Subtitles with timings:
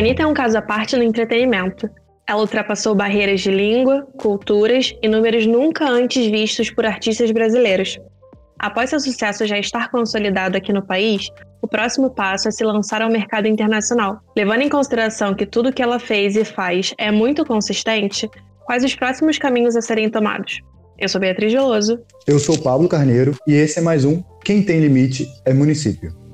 [0.00, 1.86] Anitta é um caso à parte no entretenimento.
[2.26, 7.98] Ela ultrapassou barreiras de língua, culturas e números nunca antes vistos por artistas brasileiros.
[8.58, 11.28] Após seu sucesso já estar consolidado aqui no país,
[11.60, 14.20] o próximo passo é se lançar ao mercado internacional.
[14.34, 18.26] Levando em consideração que tudo que ela fez e faz é muito consistente,
[18.64, 20.62] quais os próximos caminhos a serem tomados?
[20.98, 22.00] Eu sou Beatriz Veloso.
[22.26, 26.29] Eu sou Pablo Carneiro e esse é mais um Quem Tem Limite é Município.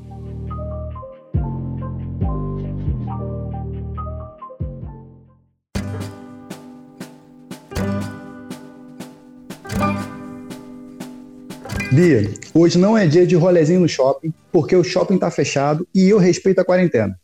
[11.96, 16.10] Bia, hoje não é dia de rolezinho no shopping, porque o shopping está fechado e
[16.10, 17.18] eu respeito a quarentena.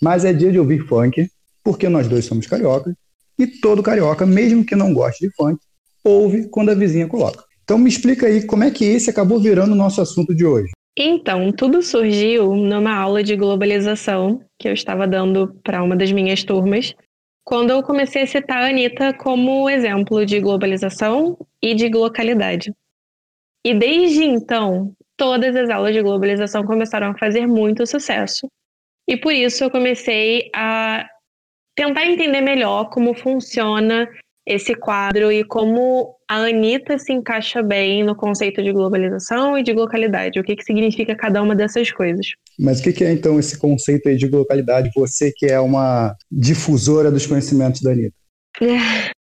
[0.00, 1.28] Mas é dia de ouvir funk,
[1.62, 2.96] porque nós dois somos carioca,
[3.38, 5.60] e todo carioca, mesmo que não goste de funk,
[6.02, 7.44] ouve quando a vizinha coloca.
[7.64, 10.70] Então me explica aí como é que esse acabou virando o nosso assunto de hoje.
[10.96, 16.42] Então, tudo surgiu numa aula de globalização que eu estava dando para uma das minhas
[16.42, 16.94] turmas,
[17.44, 22.72] quando eu comecei a citar a Anitta como exemplo de globalização e de localidade.
[23.64, 28.46] E desde então, todas as aulas de globalização começaram a fazer muito sucesso.
[29.08, 31.06] E por isso eu comecei a
[31.74, 34.08] tentar entender melhor como funciona
[34.46, 39.72] esse quadro e como a Anitta se encaixa bem no conceito de globalização e de
[39.72, 40.38] localidade.
[40.38, 42.26] O que, que significa cada uma dessas coisas.
[42.58, 44.90] Mas o que, que é então esse conceito aí de localidade?
[44.94, 48.16] Você que é uma difusora dos conhecimentos da Anitta.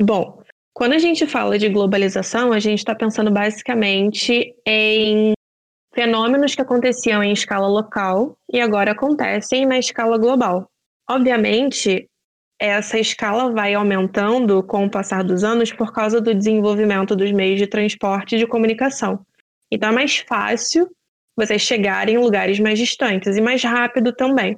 [0.00, 0.43] Bom,
[0.74, 5.32] quando a gente fala de globalização, a gente está pensando basicamente em
[5.94, 10.68] fenômenos que aconteciam em escala local e agora acontecem na escala global.
[11.08, 12.08] Obviamente,
[12.60, 17.60] essa escala vai aumentando com o passar dos anos por causa do desenvolvimento dos meios
[17.60, 19.24] de transporte e de comunicação.
[19.70, 20.90] Então é mais fácil
[21.36, 24.56] você chegar em lugares mais distantes e mais rápido também.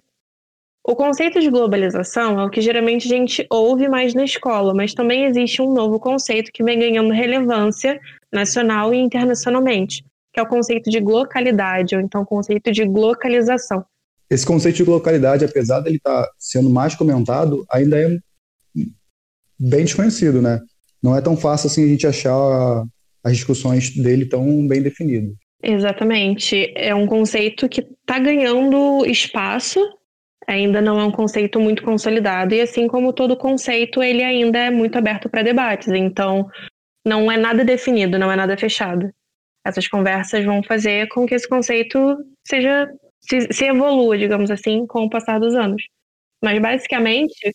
[0.89, 4.95] O conceito de globalização é o que geralmente a gente ouve mais na escola, mas
[4.95, 7.99] também existe um novo conceito que vem ganhando relevância
[8.33, 13.85] nacional e internacionalmente, que é o conceito de localidade, ou então o conceito de localização.
[14.31, 18.17] Esse conceito de localidade, apesar dele estar tá sendo mais comentado, ainda é
[19.59, 20.61] bem desconhecido, né?
[21.03, 22.85] Não é tão fácil assim a gente achar
[23.25, 25.35] as discussões dele tão bem definidas.
[25.61, 26.73] Exatamente.
[26.77, 29.81] É um conceito que está ganhando espaço,
[30.47, 34.71] ainda não é um conceito muito consolidado, e assim como todo conceito, ele ainda é
[34.71, 35.89] muito aberto para debates.
[35.89, 36.49] Então,
[37.05, 39.11] não é nada definido, não é nada fechado.
[39.65, 42.89] Essas conversas vão fazer com que esse conceito seja
[43.21, 45.83] se, se evolua, digamos assim, com o passar dos anos.
[46.43, 47.55] Mas basicamente,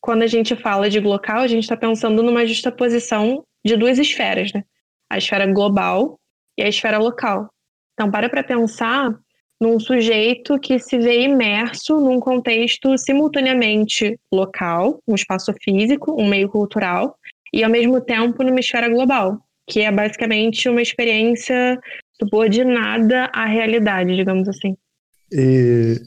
[0.00, 4.52] quando a gente fala de local, a gente está pensando numa justaposição de duas esferas,
[4.52, 4.62] né?
[5.10, 6.18] A esfera global
[6.56, 7.48] e a esfera local.
[7.94, 9.18] Então, para para pensar
[9.60, 16.48] num sujeito que se vê imerso num contexto simultaneamente local, um espaço físico, um meio
[16.48, 17.16] cultural,
[17.52, 19.38] e ao mesmo tempo numa esfera global,
[19.68, 21.78] que é basicamente uma experiência
[22.18, 24.76] subordinada à realidade, digamos assim.
[25.32, 26.00] E,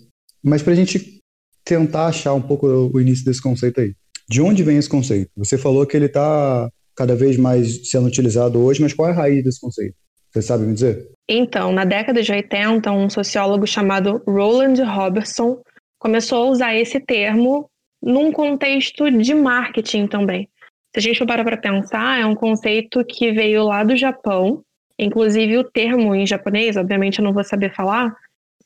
[0.43, 1.19] mas para a gente
[1.63, 3.93] tentar achar um pouco o início desse conceito aí,
[4.29, 5.31] de onde vem esse conceito?
[5.37, 9.15] Você falou que ele está cada vez mais sendo utilizado hoje, mas qual é a
[9.15, 9.95] raiz desse conceito?
[10.37, 11.09] Você sabe me dizer?
[11.27, 15.59] Então, na década de 80, um sociólogo chamado Roland Robertson
[15.99, 17.67] começou a usar esse termo
[18.01, 20.47] num contexto de marketing também.
[20.93, 24.61] Se a gente for parar para pensar, é um conceito que veio lá do Japão.
[24.99, 28.15] Inclusive, o termo em japonês, obviamente eu não vou saber falar,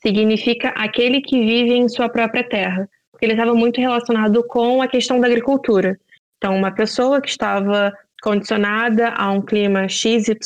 [0.02, 4.88] significa aquele que vive em sua própria terra, porque ele estava muito relacionado com a
[4.88, 5.98] questão da agricultura.
[6.36, 10.38] Então, uma pessoa que estava condicionada a um clima XYZ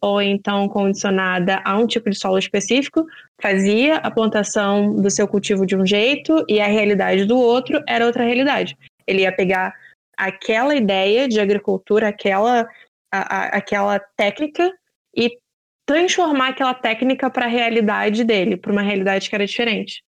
[0.00, 3.06] ou então condicionada a um tipo de solo específico,
[3.40, 8.04] fazia a plantação do seu cultivo de um jeito e a realidade do outro era
[8.04, 8.76] outra realidade.
[9.06, 9.72] Ele ia pegar
[10.16, 12.68] aquela ideia de agricultura, aquela,
[13.12, 14.68] a, a, aquela técnica
[15.16, 15.38] e
[15.86, 20.02] transformar aquela técnica para a realidade dele, para uma realidade que era diferente.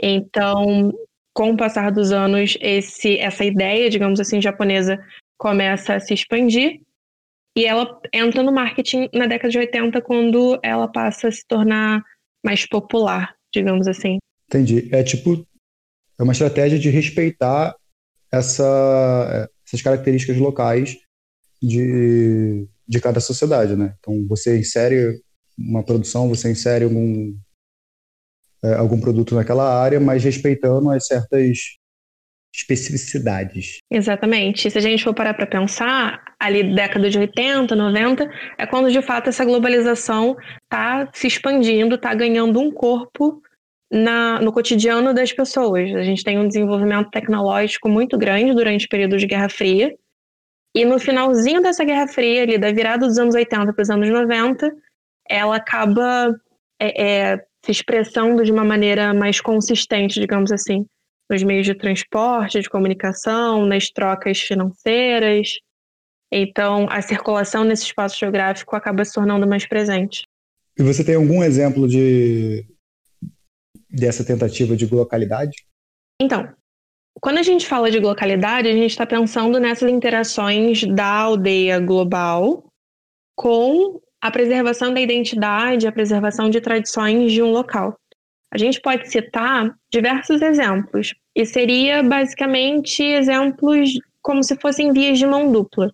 [0.00, 0.94] Então,
[1.34, 4.98] com o passar dos anos, esse, essa ideia, digamos assim, japonesa
[5.38, 6.80] começa a se expandir
[7.56, 12.02] e ela entra no marketing na década de 80 quando ela passa a se tornar
[12.44, 14.18] mais popular, digamos assim.
[14.48, 14.88] Entendi.
[14.92, 15.46] É tipo
[16.18, 17.74] é uma estratégia de respeitar
[18.30, 20.96] essa, essas características locais
[21.60, 23.94] de, de cada sociedade, né?
[23.98, 25.20] Então você insere
[25.58, 27.34] uma produção, você insere algum
[28.64, 31.58] é, algum produto naquela área, mas respeitando as certas
[32.52, 33.78] especificidades.
[33.90, 34.70] Exatamente.
[34.70, 39.00] Se a gente for parar para pensar, ali década de 80, 90, é quando de
[39.00, 43.42] fato essa globalização está se expandindo, está ganhando um corpo
[43.90, 45.94] na, no cotidiano das pessoas.
[45.94, 49.94] A gente tem um desenvolvimento tecnológico muito grande durante o período de Guerra Fria.
[50.74, 54.08] E no finalzinho dessa Guerra Fria, ali, da virada dos anos 80 para os anos
[54.08, 54.74] 90,
[55.28, 56.34] ela acaba
[56.80, 60.86] é, é, se expressando de uma maneira mais consistente, digamos assim,
[61.32, 65.58] nos meios de transporte, de comunicação, nas trocas financeiras.
[66.30, 70.26] Então, a circulação nesse espaço geográfico acaba se tornando mais presente.
[70.78, 72.66] E você tem algum exemplo de
[73.88, 75.52] dessa tentativa de localidade?
[76.20, 76.48] Então,
[77.20, 82.64] quando a gente fala de localidade, a gente está pensando nessas interações da aldeia global
[83.36, 87.98] com a preservação da identidade, a preservação de tradições de um local.
[88.50, 93.90] A gente pode citar diversos exemplos, e seria basicamente exemplos
[94.20, 95.90] como se fossem vias de mão dupla.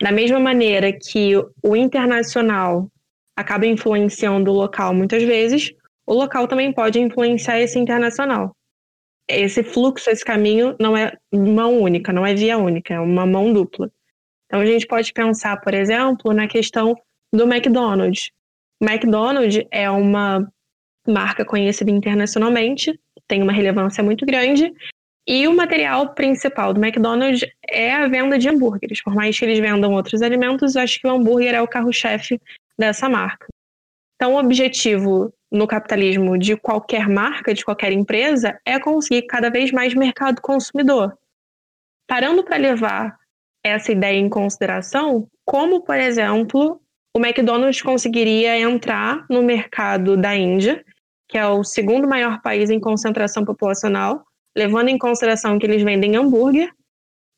[0.00, 2.88] Da mesma maneira que o internacional
[3.36, 5.72] acaba influenciando o local muitas vezes,
[6.06, 8.54] o local também pode influenciar esse internacional.
[9.28, 13.52] Esse fluxo, esse caminho não é mão única, não é via única, é uma mão
[13.52, 13.90] dupla.
[14.46, 16.94] Então a gente pode pensar, por exemplo, na questão
[17.32, 18.30] do McDonald's.
[18.80, 20.46] O McDonald's é uma
[21.08, 22.98] marca conhecida internacionalmente,
[23.32, 24.70] tem uma relevância muito grande,
[25.26, 29.02] e o material principal do McDonald's é a venda de hambúrgueres.
[29.02, 32.38] Por mais que eles vendam outros alimentos, acho que o hambúrguer é o carro-chefe
[32.78, 33.46] dessa marca.
[34.16, 39.72] Então, o objetivo no capitalismo de qualquer marca, de qualquer empresa, é conseguir cada vez
[39.72, 41.16] mais mercado consumidor.
[42.06, 43.16] Parando para levar
[43.64, 46.78] essa ideia em consideração, como, por exemplo,
[47.16, 50.84] o McDonald's conseguiria entrar no mercado da Índia,
[51.32, 54.22] que é o segundo maior país em concentração populacional,
[54.54, 56.70] levando em consideração que eles vendem hambúrguer,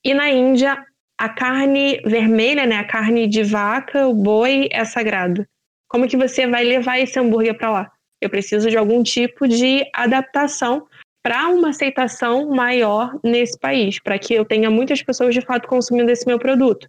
[0.05, 0.85] e na Índia
[1.17, 5.47] a carne vermelha, né, a carne de vaca, o boi é sagrado.
[5.89, 7.93] Como que você vai levar esse hambúrguer para lá?
[8.21, 10.89] Eu preciso de algum tipo de adaptação
[11.23, 16.11] para uma aceitação maior nesse país, para que eu tenha muitas pessoas de fato consumindo
[16.11, 16.89] esse meu produto.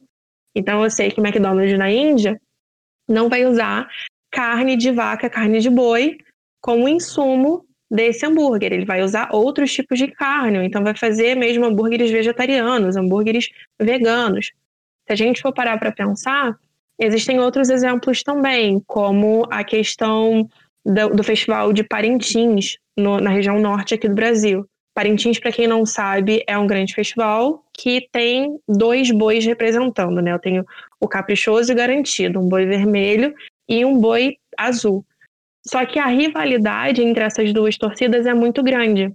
[0.56, 2.42] Então eu sei que o McDonald's na Índia
[3.08, 3.88] não vai usar
[4.32, 6.18] carne de vaca, carne de boi
[6.66, 8.74] como insumo desse hambúrguer.
[8.74, 14.48] Ele vai usar outros tipos de carne, então vai fazer mesmo hambúrgueres vegetarianos, hambúrgueres veganos.
[15.06, 16.58] Se a gente for parar para pensar,
[16.98, 20.50] existem outros exemplos também, como a questão
[20.84, 24.66] do, do Festival de Parintins, no, na região norte aqui do Brasil.
[24.96, 30.32] Parintins, para quem não sabe, é um grande festival que tem dois bois representando, né?
[30.32, 30.66] Eu tenho
[31.00, 33.36] o caprichoso e garantido, um boi vermelho
[33.70, 35.06] e um boi azul.
[35.68, 39.14] Só que a rivalidade entre essas duas torcidas é muito grande,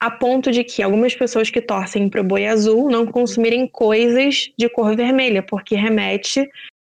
[0.00, 4.50] a ponto de que algumas pessoas que torcem para o boi azul não consumirem coisas
[4.58, 6.48] de cor vermelha, porque remete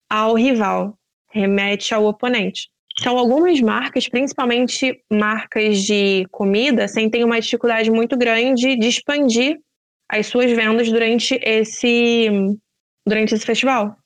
[0.09, 0.97] ao rival,
[1.31, 2.69] remete ao oponente.
[3.01, 9.59] Então, algumas marcas, principalmente marcas de comida, sentem uma dificuldade muito grande de expandir
[10.11, 12.29] as suas vendas durante esse,
[13.07, 13.97] durante esse festival.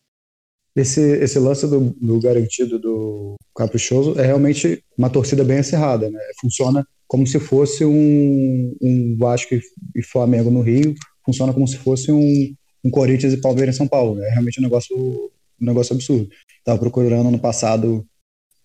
[0.76, 6.20] Esse, esse lance do, do garantido do Caprichoso é realmente uma torcida bem acirrada, né?
[6.38, 10.94] Funciona como se fosse um, um Vasco e Flamengo no Rio,
[11.24, 14.16] funciona como se fosse um, um Corinthians e Palmeiras em São Paulo.
[14.16, 14.26] Né?
[14.28, 16.28] É realmente um negócio, um negócio absurdo.
[16.58, 18.06] Estava procurando no passado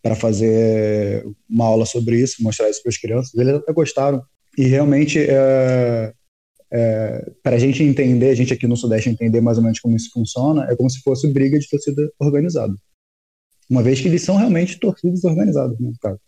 [0.02, 3.34] para fazer uma aula sobre isso, mostrar isso para as crianças.
[3.36, 4.22] Eles até gostaram.
[4.58, 6.14] E realmente, é,
[6.72, 9.96] é, para a gente entender, a gente aqui no Sudeste entender mais ou menos como
[9.96, 12.74] isso funciona, é como se fosse briga de torcida organizada.
[13.70, 16.20] Uma vez que eles são realmente torcidas organizadas, no caso.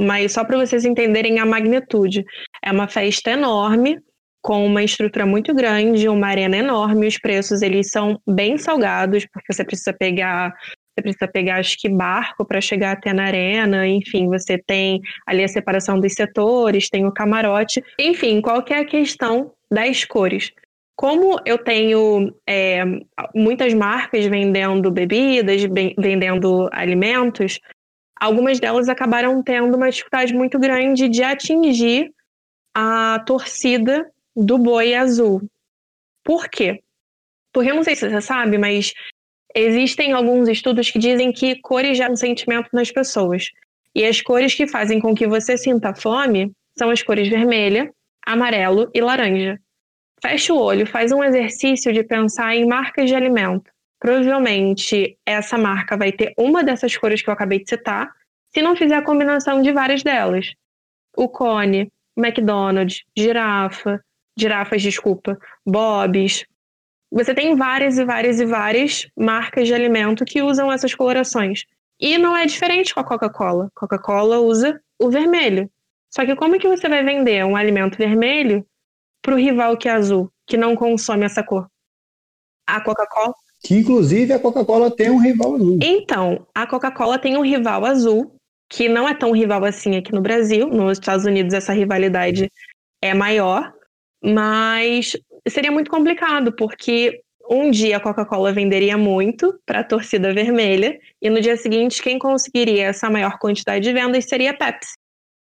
[0.00, 2.24] Mas só para vocês entenderem a magnitude,
[2.64, 3.98] é uma festa enorme,
[4.42, 9.52] com uma estrutura muito grande, uma arena enorme, os preços eles são bem salgados, porque
[9.52, 10.54] você precisa pegar
[10.94, 15.44] você precisa pegar, acho que, barco para chegar até na arena, enfim, você tem ali
[15.44, 20.52] a separação dos setores, tem o camarote, enfim, qual que é a questão das cores?
[20.96, 22.84] Como eu tenho é,
[23.34, 25.62] muitas marcas vendendo bebidas,
[25.96, 27.58] vendendo alimentos,
[28.20, 32.12] algumas delas acabaram tendo uma dificuldade muito grande de atingir
[32.74, 35.40] a torcida do boi azul.
[36.22, 36.82] Por quê?
[37.52, 38.92] Porque não sei se você sabe, mas
[39.54, 43.50] Existem alguns estudos que dizem que cores geram sentimento nas pessoas.
[43.94, 47.92] E as cores que fazem com que você sinta fome são as cores vermelha,
[48.24, 49.58] amarelo e laranja.
[50.22, 53.70] Feche o olho, faz um exercício de pensar em marcas de alimento.
[53.98, 58.10] Provavelmente essa marca vai ter uma dessas cores que eu acabei de citar,
[58.48, 60.52] se não fizer a combinação de várias delas.
[61.16, 64.00] O cone, McDonald's, girafa,
[64.38, 66.44] girafas, desculpa, Bob's,
[67.10, 71.64] você tem várias e várias e várias marcas de alimento que usam essas colorações.
[71.98, 73.70] E não é diferente com a Coca-Cola.
[73.74, 75.68] Coca-Cola usa o vermelho.
[76.08, 78.64] Só que como que você vai vender um alimento vermelho
[79.22, 81.68] para o rival que é azul, que não consome essa cor?
[82.66, 83.34] A Coca-Cola.
[83.62, 85.78] Que inclusive a Coca-Cola tem um rival azul.
[85.82, 88.34] Então, a Coca-Cola tem um rival azul,
[88.68, 90.68] que não é tão rival assim aqui no Brasil.
[90.68, 92.50] Nos Estados Unidos essa rivalidade
[93.02, 93.72] é maior,
[94.24, 95.16] mas
[95.50, 101.28] seria muito complicado, porque um dia a Coca-Cola venderia muito para a torcida vermelha e
[101.28, 104.94] no dia seguinte quem conseguiria essa maior quantidade de vendas seria a Pepsi.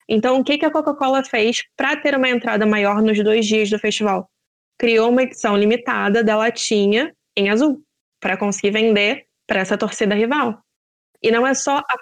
[0.09, 3.71] Então, o que, que a Coca-Cola fez para ter uma entrada maior nos dois dias
[3.71, 4.29] do festival?
[4.79, 7.83] Criou uma edição limitada da latinha em azul
[8.21, 10.59] para conseguir vender para essa torcida rival.
[11.23, 11.79] E não é só.
[11.79, 11.95] A...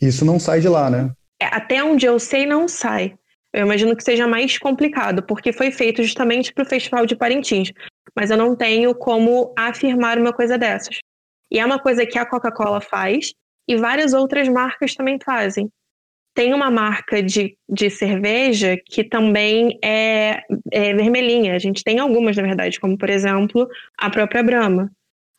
[0.00, 1.10] Isso não sai de lá, né?
[1.40, 3.14] É, até onde eu sei, não sai.
[3.52, 7.72] Eu imagino que seja mais complicado, porque foi feito justamente para o Festival de Parintins.
[8.16, 10.98] Mas eu não tenho como afirmar uma coisa dessas.
[11.50, 13.32] E é uma coisa que a Coca-Cola faz
[13.68, 15.70] e várias outras marcas também fazem.
[16.34, 21.54] Tem uma marca de, de cerveja que também é, é vermelhinha.
[21.54, 23.68] A gente tem algumas, na verdade, como por exemplo
[23.98, 24.90] a própria Brahma.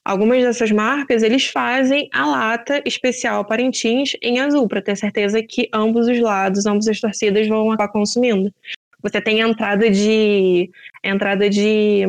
[0.06, 5.70] Algumas dessas marcas, eles fazem a lata especial Parintins em azul, para ter certeza que
[5.74, 8.54] ambos os lados, ambas as torcidas vão acabar consumindo.
[9.02, 10.70] Você tem entrada de
[11.04, 12.04] entrada de,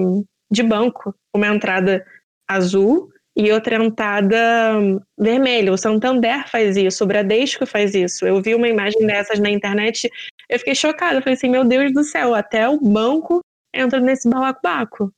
[0.50, 2.04] de banco, uma entrada
[2.48, 4.80] azul e outra entrada
[5.18, 5.72] vermelha.
[5.72, 8.26] O Santander faz isso, o Bradesco faz isso.
[8.26, 10.10] Eu vi uma imagem dessas na internet,
[10.48, 11.20] eu fiquei chocada.
[11.20, 13.40] Falei assim, meu Deus do céu, até o banco
[13.72, 15.12] entra nesse balacobaco.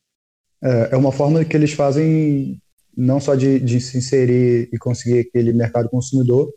[0.62, 2.59] É, é uma forma que eles fazem
[2.97, 6.50] não só de, de se inserir e conseguir aquele mercado consumidor,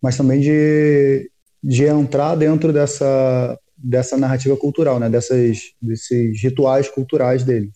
[0.00, 1.30] mas também de,
[1.62, 5.10] de entrar dentro dessa, dessa narrativa cultural, né?
[5.10, 7.70] Dessas, desses rituais culturais dele.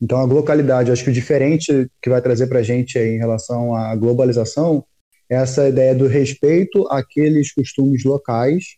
[0.00, 3.74] Então, a localidade, acho que o diferente que vai trazer para a gente em relação
[3.74, 4.84] à globalização
[5.28, 8.76] é essa ideia do respeito àqueles costumes locais,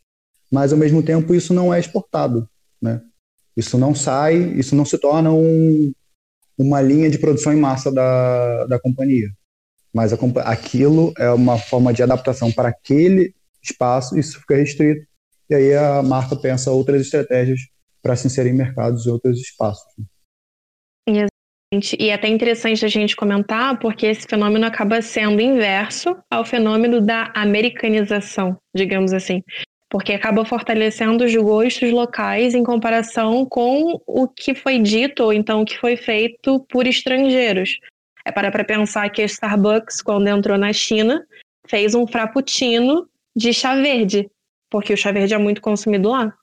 [0.50, 2.48] mas ao mesmo tempo isso não é exportado,
[2.80, 3.02] né?
[3.56, 5.92] Isso não sai, isso não se torna um,
[6.58, 9.28] uma linha de produção em massa da, da companhia.
[9.94, 15.06] Mas a, aquilo é uma forma de adaptação para aquele espaço, isso fica restrito,
[15.48, 17.60] e aí a marca pensa outras estratégias
[18.02, 19.86] para se inserir em mercados e outros espaços.
[21.06, 21.96] Exatamente.
[21.98, 27.00] E é até interessante a gente comentar, porque esse fenômeno acaba sendo inverso ao fenômeno
[27.00, 29.42] da americanização, digamos assim
[29.90, 35.62] porque acaba fortalecendo os gostos locais em comparação com o que foi dito ou então
[35.62, 37.78] o que foi feito por estrangeiros.
[38.24, 41.26] É para para pensar que a Starbucks, quando entrou na China,
[41.66, 44.30] fez um frappuccino de chá verde,
[44.70, 46.34] porque o chá verde é muito consumido lá.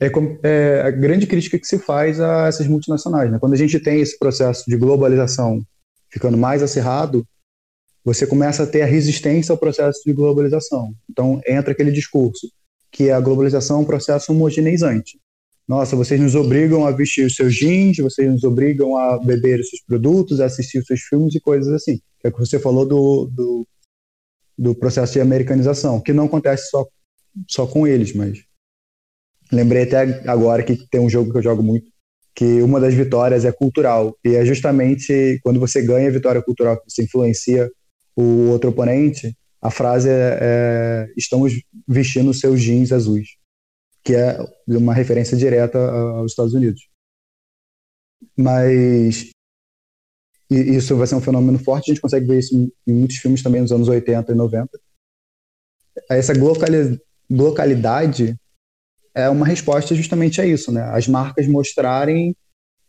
[0.00, 0.10] É,
[0.42, 3.30] é, a grande crítica que se faz a essas multinacionais.
[3.30, 3.38] Né?
[3.38, 5.62] Quando a gente tem esse processo de globalização
[6.10, 7.24] ficando mais acirrado,
[8.04, 10.92] você começa a ter a resistência ao processo de globalização.
[11.08, 12.50] Então, entra aquele discurso
[12.90, 15.18] que a globalização é um processo homogeneizante.
[15.66, 19.68] Nossa, vocês nos obrigam a vestir os seus jeans, vocês nos obrigam a beber os
[19.70, 22.00] seus produtos, a assistir os seus filmes e coisas assim.
[22.22, 23.66] É o que você falou do, do,
[24.58, 26.86] do processo de americanização, que não acontece só,
[27.48, 28.44] só com eles, mas
[29.50, 31.86] lembrei até agora que tem um jogo que eu jogo muito,
[32.34, 34.16] que uma das vitórias é cultural.
[34.24, 37.70] E é justamente quando você ganha a vitória cultural, que você influencia
[38.16, 41.52] o outro oponente, a frase é, é estamos
[41.86, 43.28] vestindo seus jeans azuis,
[44.04, 44.38] que é
[44.68, 46.88] uma referência direta aos Estados Unidos.
[48.36, 49.30] Mas
[50.50, 52.54] isso vai ser um fenômeno forte, a gente consegue ver isso
[52.86, 54.68] em muitos filmes também nos anos 80 e 90.
[56.10, 56.32] Essa
[57.30, 58.36] localidade
[59.14, 60.82] é uma resposta justamente a isso, né?
[60.82, 62.36] As marcas mostrarem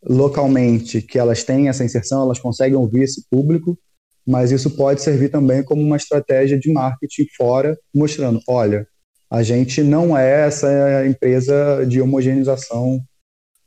[0.04, 3.78] localmente que elas têm essa inserção, elas conseguem ouvir esse público
[4.26, 8.88] mas isso pode servir também como uma estratégia de marketing fora, mostrando, olha,
[9.30, 13.02] a gente não é essa empresa de homogeneização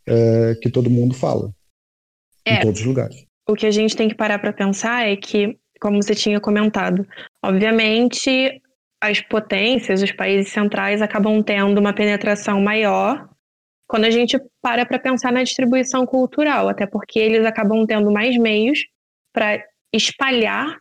[0.07, 1.51] é, que todo mundo fala,
[2.45, 3.25] é, em todos os lugares.
[3.49, 7.07] O que a gente tem que parar para pensar é que, como você tinha comentado,
[7.45, 8.61] obviamente
[9.01, 13.29] as potências, os países centrais acabam tendo uma penetração maior
[13.87, 18.37] quando a gente para para pensar na distribuição cultural, até porque eles acabam tendo mais
[18.37, 18.81] meios
[19.33, 20.81] para espalhar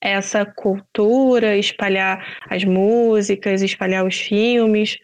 [0.00, 4.98] essa cultura, espalhar as músicas, espalhar os filmes,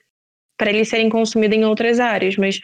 [0.59, 2.37] para eles serem consumidos em outras áreas.
[2.37, 2.61] Mas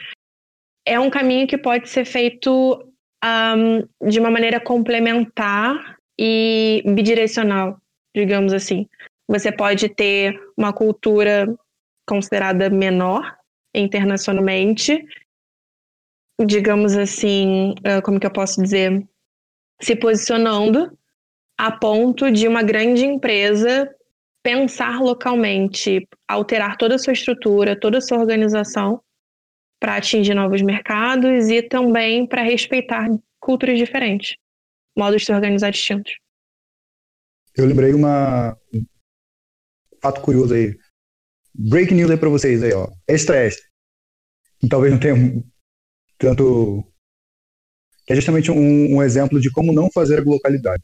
[0.84, 2.92] é um caminho que pode ser feito
[3.24, 7.80] um, de uma maneira complementar e bidirecional,
[8.14, 8.88] digamos assim.
[9.28, 11.46] Você pode ter uma cultura
[12.06, 13.36] considerada menor
[13.74, 15.04] internacionalmente,
[16.44, 19.06] digamos assim, ah, como que eu posso dizer,
[19.80, 20.96] se posicionando
[21.58, 23.88] a ponto de uma grande empresa
[24.42, 29.02] pensar localmente, alterar toda a sua estrutura, toda a sua organização
[29.80, 33.08] para atingir novos mercados e também para respeitar
[33.40, 34.36] culturas diferentes,
[34.96, 36.14] modos de se organizar distintos.
[37.56, 38.84] Eu lembrei uma um
[40.02, 40.76] fato curioso aí.
[41.54, 42.90] Breaking news aí para vocês aí, ó.
[43.06, 43.64] Extra extra.
[44.68, 45.14] Talvez não tenha
[46.18, 46.84] tanto
[48.06, 50.82] que é justamente um, um exemplo de como não fazer a localidade.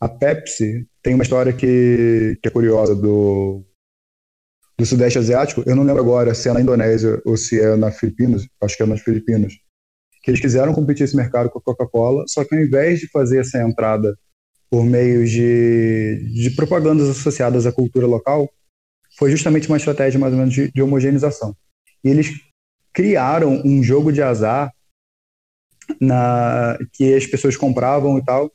[0.00, 3.64] A Pepsi tem uma história que, que é curiosa do,
[4.78, 5.62] do Sudeste Asiático.
[5.66, 8.46] Eu não lembro agora se é na Indonésia ou se é na Filipinas.
[8.60, 9.52] Acho que é nas Filipinas.
[10.22, 13.40] Que eles quiseram competir esse mercado com a Coca-Cola, só que ao invés de fazer
[13.40, 14.16] essa entrada
[14.70, 18.48] por meio de, de propagandas associadas à cultura local,
[19.18, 21.54] foi justamente uma estratégia mais ou menos de, de homogeneização.
[22.04, 22.30] E eles
[22.92, 24.72] criaram um jogo de azar
[26.00, 28.50] na, que as pessoas compravam e tal,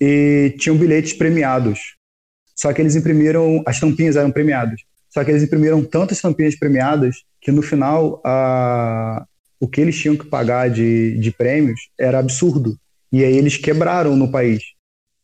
[0.00, 1.78] e tinham bilhetes premiados.
[2.56, 4.80] Só que eles imprimiram, as tampinhas eram premiadas.
[5.08, 9.24] Só que eles imprimiram tantas tampinhas premiadas que no final a,
[9.60, 12.76] o que eles tinham que pagar de, de prêmios era absurdo.
[13.12, 14.62] E aí eles quebraram no país.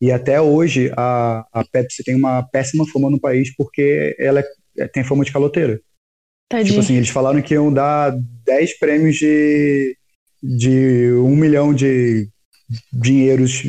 [0.00, 4.44] E até hoje a, a Pepsi tem uma péssima fama no país porque ela
[4.78, 5.80] é, tem fama de caloteira.
[6.48, 6.68] Tadinho.
[6.68, 9.97] Tipo assim, eles falaram que iam dar 10 prêmios de,
[10.42, 12.28] de um milhão de
[12.92, 13.62] dinheiros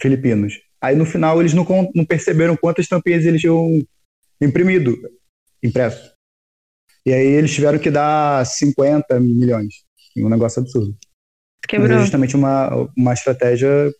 [0.00, 0.54] filipinos.
[0.80, 3.82] Aí no final eles não, não perceberam quantas tampinhas eles tinham
[4.40, 4.96] imprimido,
[5.62, 6.14] impresso.
[7.04, 9.84] E aí eles tiveram que dar 50 milhões.
[10.16, 10.96] Um negócio absurdo.
[11.68, 11.88] Quebrou.
[11.88, 13.92] Mas é justamente uma, uma estratégia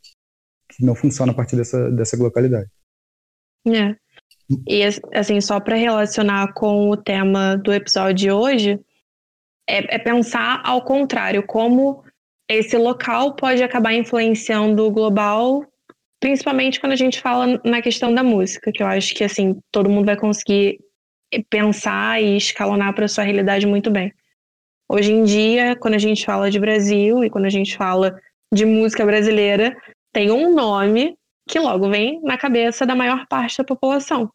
[0.71, 2.69] que não funciona a partir dessa, dessa localidade.
[3.67, 3.97] É.
[4.69, 8.81] E assim, só para relacionar com o tema do episódio de hoje,
[9.69, 12.03] é, é pensar ao contrário, como
[12.49, 15.65] esse local pode acabar influenciando o global,
[16.21, 19.91] principalmente quando a gente fala na questão da música, que eu acho que assim todo
[19.91, 20.79] mundo vai conseguir
[21.51, 24.13] pensar e escalonar para sua realidade muito bem.
[24.89, 28.17] Hoje em dia, quando a gente fala de Brasil e quando a gente fala
[28.55, 29.77] de música brasileira,
[30.13, 31.17] tem um nome
[31.49, 34.31] que logo vem na cabeça da maior parte da população,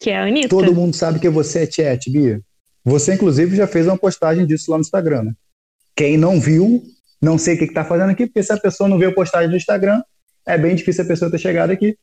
[0.00, 0.48] que é a Anitta.
[0.48, 2.40] Todo mundo sabe que você é Tiet, Bia.
[2.84, 5.32] Você, inclusive, já fez uma postagem disso lá no Instagram, né?
[5.94, 6.82] Quem não viu,
[7.20, 9.50] não sei o que está fazendo aqui, porque se a pessoa não viu a postagem
[9.50, 10.02] do Instagram,
[10.46, 11.96] é bem difícil a pessoa ter chegado aqui.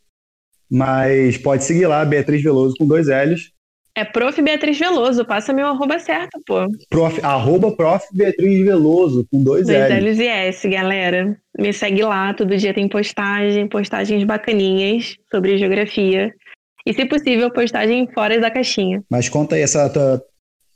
[0.69, 3.51] Mas pode seguir lá, Beatriz Veloso com dois L's.
[3.95, 4.39] É prof.
[4.39, 6.67] Beatriz Veloso, passa meu arroba certo, pô.
[6.89, 8.05] Prof, arroba prof.
[8.13, 9.89] Beatriz Veloso, com dois, dois L's.
[9.89, 11.35] Dois L's e S, galera.
[11.57, 16.31] Me segue lá, todo dia tem postagem, postagens bacaninhas sobre geografia.
[16.85, 19.01] E, se possível, postagem fora da caixinha.
[19.09, 20.21] Mas conta aí essa tua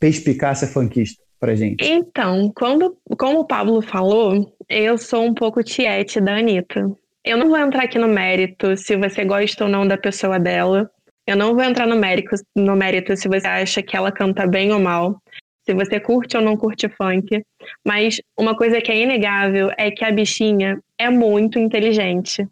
[0.02, 1.86] perspicácia funkista pra gente?
[1.86, 6.92] Então, quando, como o Pablo falou, eu sou um pouco tiete da Anitta.
[7.24, 10.90] Eu não vou entrar aqui no mérito se você gosta ou não da pessoa dela.
[11.28, 14.74] Eu não vou entrar no mérito, no mérito se você acha que ela canta bem
[14.74, 15.22] ou mal,
[15.64, 17.44] se você curte ou não curte funk.
[17.86, 22.48] Mas uma coisa que é inegável é que a bichinha é muito inteligente.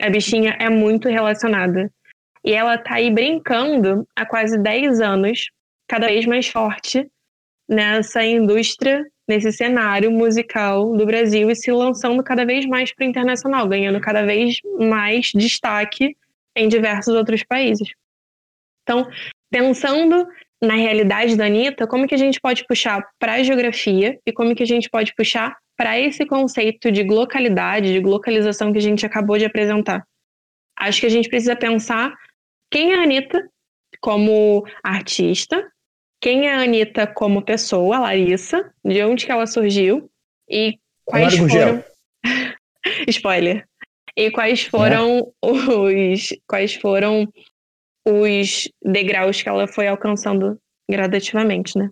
[0.00, 1.92] A bichinha é muito relacionada.
[2.42, 5.50] E ela tá aí brincando há quase 10 anos
[5.88, 7.08] cada vez mais forte
[7.68, 13.08] nessa indústria, nesse cenário musical do Brasil e se lançando cada vez mais para o
[13.08, 16.16] internacional, ganhando cada vez mais destaque
[16.54, 17.88] em diversos outros países.
[18.82, 19.08] Então,
[19.50, 20.26] pensando
[20.62, 24.54] na realidade da Anitta, como que a gente pode puxar para a geografia e como
[24.54, 29.04] que a gente pode puxar para esse conceito de localidade, de localização que a gente
[29.04, 30.06] acabou de apresentar?
[30.76, 32.14] Acho que a gente precisa pensar
[32.70, 33.48] quem é a Anitta
[34.00, 35.70] como artista,
[36.24, 40.10] quem é a Anitta como pessoa, Larissa, de onde que ela surgiu
[40.48, 41.84] e quais foram.
[43.06, 43.66] Spoiler.
[44.16, 45.46] E quais foram é.
[45.46, 46.28] os.
[46.48, 47.28] Quais foram
[48.08, 50.58] os degraus que ela foi alcançando
[50.90, 51.90] gradativamente, né?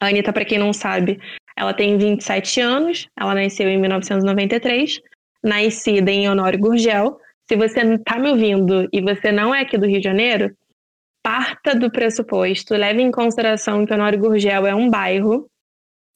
[0.00, 1.20] A Anitta, para quem não sabe,
[1.54, 4.98] ela tem 27 anos, ela nasceu em 1993,
[5.44, 7.18] nascida em Honório Gurgel.
[7.46, 10.56] Se você está me ouvindo e você não é aqui do Rio de Janeiro,
[11.22, 15.46] parta do pressuposto, leve em consideração que Honório Gurgel é um bairro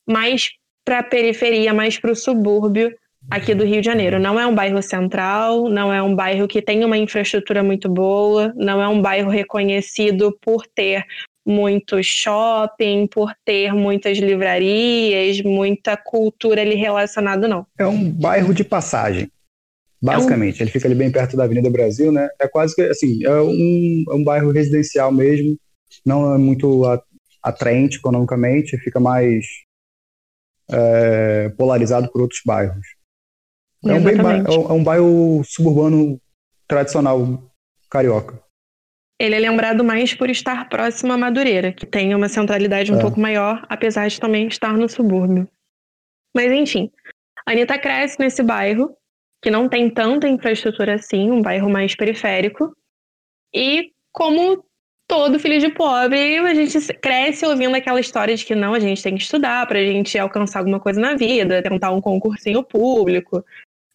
[0.06, 0.50] mais
[0.84, 2.92] para a periferia, mais para o subúrbio
[3.30, 4.18] aqui do Rio de Janeiro.
[4.18, 8.52] Não é um bairro central, não é um bairro que tem uma infraestrutura muito boa,
[8.56, 11.04] não é um bairro reconhecido por ter
[11.44, 17.64] muito shopping, por ter muitas livrarias, muita cultura ali relacionada, não.
[17.78, 19.28] É um bairro de passagem.
[20.00, 20.64] Basicamente, é um...
[20.64, 22.28] ele fica ali bem perto da Avenida Brasil, né?
[22.38, 25.56] É quase que assim, é um, é um bairro residencial mesmo,
[26.04, 26.82] não é muito
[27.42, 29.44] atraente economicamente, fica mais
[30.70, 32.86] é, polarizado por outros bairros.
[33.84, 36.20] É um, bem, é um bairro suburbano
[36.66, 37.50] tradicional
[37.88, 38.42] carioca.
[39.18, 43.00] Ele é lembrado mais por estar próximo a Madureira, que tem uma centralidade um é.
[43.00, 45.48] pouco maior, apesar de também estar no subúrbio.
[46.34, 46.90] Mas enfim,
[47.46, 48.94] a Anitta cresce nesse bairro,
[49.42, 52.74] que não tem tanta infraestrutura assim, um bairro mais periférico.
[53.54, 54.64] E como
[55.08, 59.02] todo filho de pobre, a gente cresce ouvindo aquela história de que não, a gente
[59.02, 63.44] tem que estudar para a gente alcançar alguma coisa na vida, tentar um concursinho público,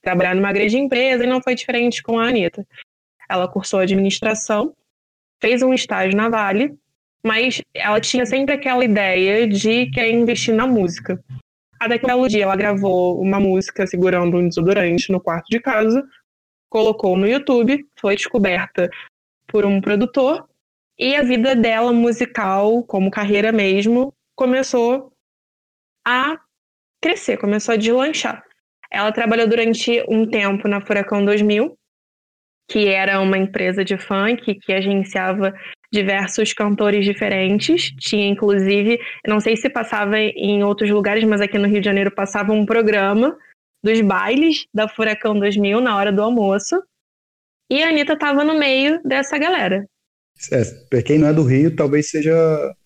[0.02, 2.66] trabalhar numa grande empresa, e não foi diferente com a Anitta.
[3.30, 4.74] Ela cursou administração,
[5.40, 6.78] fez um estágio na Vale,
[7.24, 11.24] mas ela tinha sempre aquela ideia de querer investir na música.
[11.82, 16.08] Até que dia ela gravou uma música segurando um desodorante no quarto de casa,
[16.70, 18.88] colocou no YouTube, foi descoberta
[19.48, 20.48] por um produtor
[20.96, 25.12] e a vida dela musical, como carreira mesmo, começou
[26.06, 26.40] a
[27.02, 28.46] crescer, começou a deslanchar.
[28.92, 31.76] Ela trabalhou durante um tempo na Furacão 2000,
[32.72, 35.54] que era uma empresa de funk que agenciava
[35.92, 37.92] diversos cantores diferentes.
[38.00, 42.16] Tinha, inclusive, não sei se passava em outros lugares, mas aqui no Rio de Janeiro
[42.16, 43.38] passava um programa
[43.84, 46.82] dos bailes da Furacão 2000 na hora do almoço.
[47.70, 49.86] E a Anitta estava no meio dessa galera.
[50.52, 52.34] É, para quem não é do Rio, talvez seja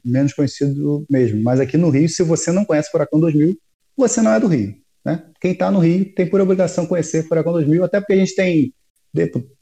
[0.04, 1.44] menos conhecido mesmo.
[1.44, 3.56] Mas aqui no Rio, se você não conhece Furacão 2000,
[3.96, 4.76] você não é do Rio.
[5.06, 5.24] Né?
[5.40, 8.74] Quem está no Rio tem por obrigação conhecer Furacão 2000, até porque a gente tem,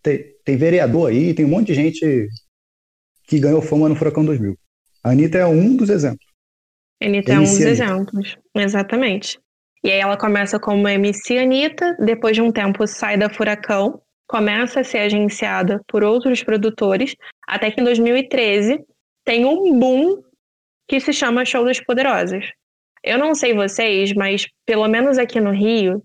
[0.02, 2.28] tem, tem vereador aí, tem um monte de gente
[3.28, 4.58] que ganhou fama no Furacão 2000.
[5.04, 6.26] A Anitta é um dos exemplos.
[7.02, 9.40] Anitta é um dos exemplos, exatamente.
[9.84, 14.80] E aí ela começa como MC Anitta, depois de um tempo sai da Furacão, começa
[14.80, 17.16] a ser agenciada por outros produtores,
[17.48, 18.80] até que em 2013
[19.26, 20.22] tem um boom
[20.88, 22.46] que se chama Show das Poderosas.
[23.04, 26.02] Eu não sei vocês, mas pelo menos aqui no Rio,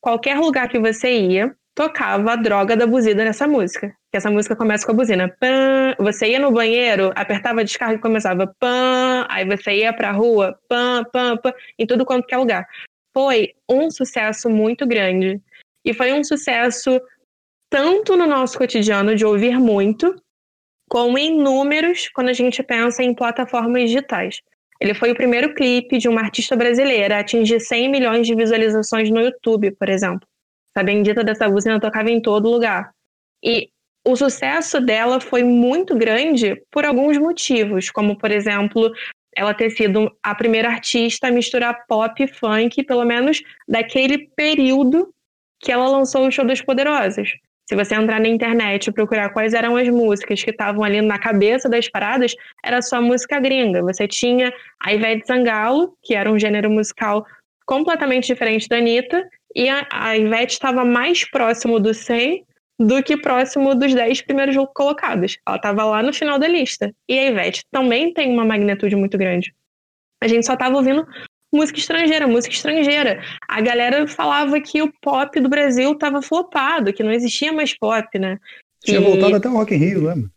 [0.00, 3.94] qualquer lugar que você ia, tocava a droga da buzina nessa música.
[4.10, 5.28] Que essa música começa com a buzina.
[5.40, 10.12] Pã, você ia no banheiro, apertava a descarga e começava pã, aí você ia pra
[10.12, 12.66] rua, pã, pã, pã, em tudo quanto que é lugar.
[13.14, 15.40] Foi um sucesso muito grande.
[15.84, 17.00] E foi um sucesso
[17.70, 20.14] tanto no nosso cotidiano de ouvir muito,
[20.88, 24.40] como em números quando a gente pensa em plataformas digitais.
[24.78, 29.10] Ele foi o primeiro clipe de uma artista brasileira a atingir 100 milhões de visualizações
[29.10, 30.28] no YouTube, por exemplo.
[30.74, 32.90] A bendita dessa buzina tocava em todo lugar.
[33.44, 33.68] E
[34.06, 38.92] o sucesso dela foi muito grande por alguns motivos, como, por exemplo,
[39.36, 45.12] ela ter sido a primeira artista a misturar pop e funk, pelo menos daquele período
[45.60, 47.30] que ela lançou o Show das Poderosas.
[47.68, 51.18] Se você entrar na internet e procurar quais eram as músicas que estavam ali na
[51.18, 53.80] cabeça das paradas, era só música gringa.
[53.82, 57.24] Você tinha a Ivete Sangalo, que era um gênero musical
[57.64, 62.44] completamente diferente da Anitta, e a, a Ivete estava mais próximo do 100
[62.78, 65.38] do que próximo dos 10 primeiros colocados.
[65.46, 66.92] Ela estava lá no final da lista.
[67.08, 69.54] E a Ivete também tem uma magnitude muito grande.
[70.22, 71.06] A gente só estava ouvindo
[71.52, 73.22] música estrangeira, música estrangeira.
[73.46, 78.18] A galera falava que o pop do Brasil estava flopado, que não existia mais pop,
[78.18, 78.38] né?
[78.82, 80.30] Tinha voltado até o Rock in Rio, lembra?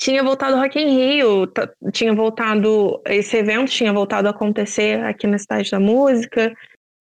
[0.00, 1.50] Tinha voltado o Rock in Rio,
[1.92, 6.52] tinha voltado, esse evento tinha voltado a acontecer aqui na Cidade da Música,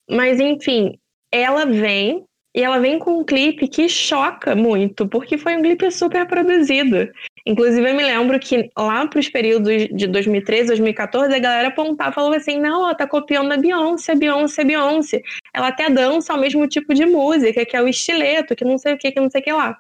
[0.10, 0.98] mas enfim,
[1.34, 2.24] ela vem
[2.56, 7.12] e ela vem com um clipe que choca muito, porque foi um clipe super produzido.
[7.48, 12.12] Inclusive, eu me lembro que lá para os períodos de 2013, 2014, a galera apontava
[12.12, 15.24] e falava assim: não, ela tá copiando a Beyoncé, Beyoncé, Beyoncé.
[15.52, 18.94] Ela até dança o mesmo tipo de música, que é o estileto, que não sei
[18.94, 19.76] o que, que não sei o que lá.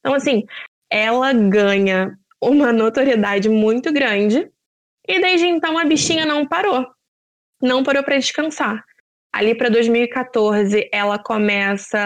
[0.00, 0.44] Então, assim,
[0.90, 4.50] ela ganha uma notoriedade muito grande,
[5.06, 6.88] e desde então a bichinha não parou.
[7.62, 8.84] Não parou para descansar.
[9.32, 11.98] Ali para 2014, ela começa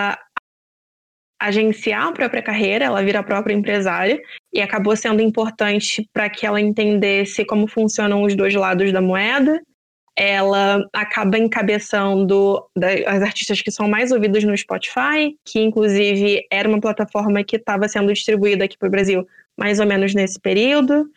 [1.41, 4.21] a agenciar a própria carreira, ela vira a própria empresária
[4.53, 9.61] e acabou sendo importante para que ela entendesse como funcionam os dois lados da moeda.
[10.17, 12.65] Ela acaba encabeçando
[13.07, 17.89] as artistas que são mais ouvidas no Spotify, que inclusive era uma plataforma que estava
[17.89, 19.27] sendo distribuída aqui para o Brasil
[19.59, 21.11] mais ou menos nesse período.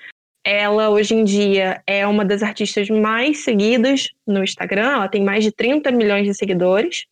[0.49, 4.93] Ela, hoje em dia, é uma das artistas mais seguidas no Instagram.
[4.93, 7.05] Ela tem mais de 30 milhões de seguidores.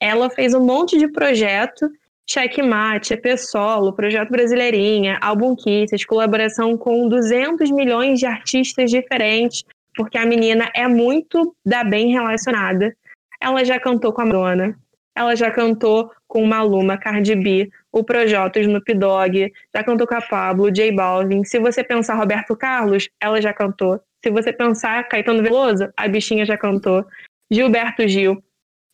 [0.00, 1.86] Ela fez um monte de projeto,
[2.26, 10.16] Checkmate, EP Solo, Projeto Brasileirinha, Álbum Kisses, colaboração com 200 milhões de artistas diferentes, porque
[10.16, 12.96] a menina é muito da bem relacionada.
[13.38, 14.74] Ela já cantou com a Madonna,
[15.14, 20.14] ela já cantou com Maluma, Cardi B, o Projota, o Snoop Dogg, já cantou com
[20.14, 21.44] a Pablo, J Balvin.
[21.44, 24.00] Se você pensar Roberto Carlos, ela já cantou.
[24.24, 27.04] Se você pensar Caetano Veloso, a bichinha já cantou.
[27.50, 28.42] Gilberto Gil,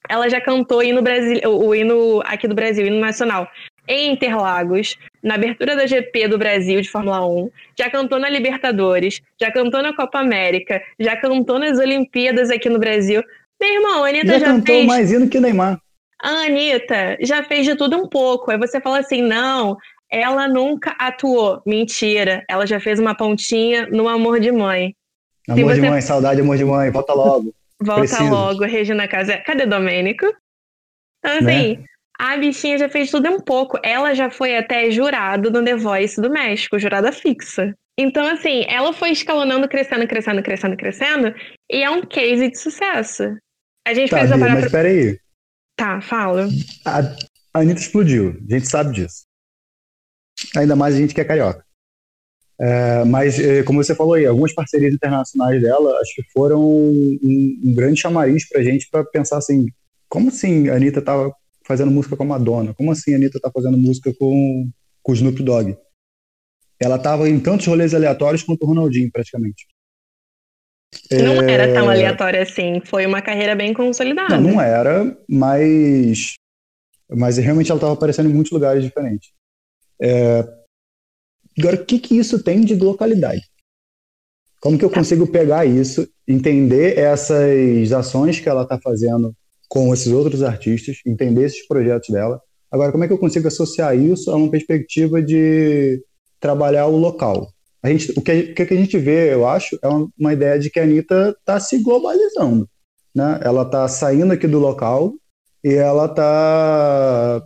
[0.08, 3.48] ela já cantou hino Brasil, o hino aqui do Brasil, hino nacional,
[3.86, 4.96] em Interlagos.
[5.22, 9.82] na abertura da GP do Brasil de Fórmula 1, já cantou na Libertadores, já cantou
[9.82, 13.22] na Copa América, já cantou nas Olimpíadas aqui no Brasil.
[13.60, 14.86] Meu irmão, a Anitta já, já cantou fez...
[14.86, 15.80] mais hino que Neymar.
[16.20, 18.50] A Anitta já fez de tudo um pouco.
[18.50, 19.76] Aí você fala assim, não,
[20.10, 21.62] ela nunca atuou.
[21.66, 24.94] Mentira, ela já fez uma pontinha no Amor de Mãe.
[25.48, 25.80] Amor você...
[25.80, 27.54] de mãe, saudade, amor de mãe, volta logo.
[27.80, 28.30] Volta Preciso.
[28.30, 29.38] logo, Regina Casé.
[29.38, 30.26] Cadê Domênico?
[31.18, 31.84] Então, assim, né?
[32.18, 33.78] a bichinha já fez tudo um pouco.
[33.82, 37.74] Ela já foi até jurado no The Voice do México, jurada fixa.
[37.98, 41.34] Então, assim, ela foi escalonando, crescendo, crescendo, crescendo, crescendo,
[41.70, 43.36] e é um case de sucesso.
[43.86, 44.82] A gente tá, precisa parar mas pra...
[44.82, 45.18] peraí.
[45.78, 46.48] Tá, fala.
[46.84, 46.98] A,
[47.54, 49.22] a Anitta explodiu, a gente sabe disso.
[50.56, 51.64] Ainda mais a gente que é carioca.
[52.60, 57.60] É, mas, é, como você falou aí, algumas parcerias internacionais dela acho que foram um,
[57.64, 59.66] um grande chamariz pra gente para pensar assim:
[60.08, 61.32] como assim a Anitta tava
[61.64, 62.74] fazendo música com a Madonna?
[62.74, 64.68] Como assim a Anitta tá fazendo música com,
[65.00, 65.78] com o Snoop Dogg?
[66.80, 69.64] Ela tava em tantos rolês aleatórios quanto o Ronaldinho, praticamente.
[71.10, 71.52] Não é...
[71.52, 74.36] era tão aleatório assim, foi uma carreira bem consolidada.
[74.38, 76.34] Não, não era, mas,
[77.10, 79.30] mas realmente ela estava aparecendo em muitos lugares diferentes.
[80.00, 80.46] É...
[81.58, 83.42] Agora, o que, que isso tem de localidade?
[84.60, 89.34] Como que eu consigo pegar isso, entender essas ações que ela está fazendo
[89.68, 92.40] com esses outros artistas, entender esses projetos dela?
[92.70, 96.02] Agora, como é que eu consigo associar isso a uma perspectiva de
[96.40, 97.52] trabalhar o local?
[97.82, 100.68] A gente, o, que, o que a gente vê, eu acho, é uma, ideia de
[100.68, 102.68] que a Anitta está se globalizando.
[103.14, 103.40] Né?
[103.42, 105.14] Ela está saindo aqui do local
[105.62, 107.42] e ela está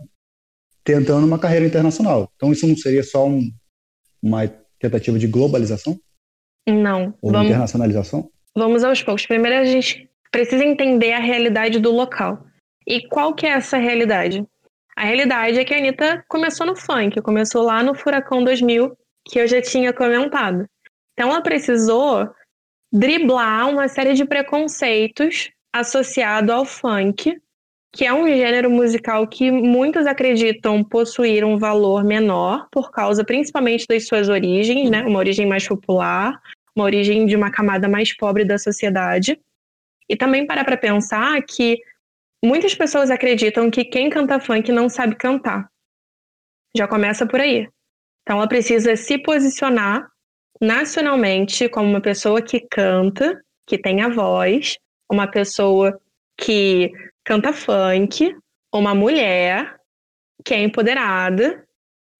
[0.83, 2.31] tentando uma carreira internacional.
[2.35, 3.49] Então, isso não seria só um,
[4.21, 4.47] uma
[4.79, 5.99] tentativa de globalização?
[6.67, 7.13] Não.
[7.21, 8.29] Ou vamos, internacionalização?
[8.55, 9.25] Vamos aos poucos.
[9.25, 12.45] Primeiro, a gente precisa entender a realidade do local.
[12.87, 14.45] E qual que é essa realidade?
[14.95, 19.39] A realidade é que a Anitta começou no funk, começou lá no Furacão 2000, que
[19.39, 20.67] eu já tinha comentado.
[21.13, 22.29] Então ela precisou
[22.91, 27.35] driblar uma série de preconceitos associado ao funk,
[27.91, 33.85] que é um gênero musical que muitos acreditam possuir um valor menor por causa principalmente
[33.87, 35.03] das suas origens, né?
[35.03, 36.39] Uma origem mais popular,
[36.75, 39.39] uma origem de uma camada mais pobre da sociedade.
[40.09, 41.79] E também parar para pensar que
[42.43, 45.69] muitas pessoas acreditam que quem canta funk não sabe cantar.
[46.75, 47.67] Já começa por aí.
[48.23, 50.07] Então ela precisa se posicionar
[50.59, 54.77] nacionalmente como uma pessoa que canta, que tem a voz,
[55.11, 55.99] uma pessoa
[56.37, 56.91] que
[57.23, 58.35] canta funk,
[58.73, 59.75] uma mulher
[60.43, 61.63] que é empoderada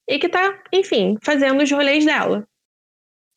[0.07, 2.45] e que está, enfim, fazendo os rolês dela.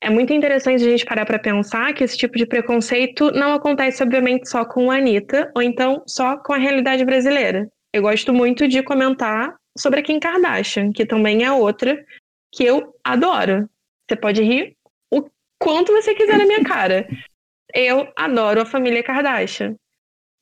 [0.03, 4.03] É muito interessante a gente parar para pensar que esse tipo de preconceito não acontece,
[4.03, 7.69] obviamente, só com a Anitta, ou então só com a realidade brasileira.
[7.93, 11.99] Eu gosto muito de comentar sobre a Kim Kardashian, que também é outra
[12.57, 13.69] que eu adoro.
[14.09, 14.77] Você pode rir
[15.13, 17.07] o quanto você quiser na minha cara.
[17.75, 19.77] Eu adoro a família Kardashian.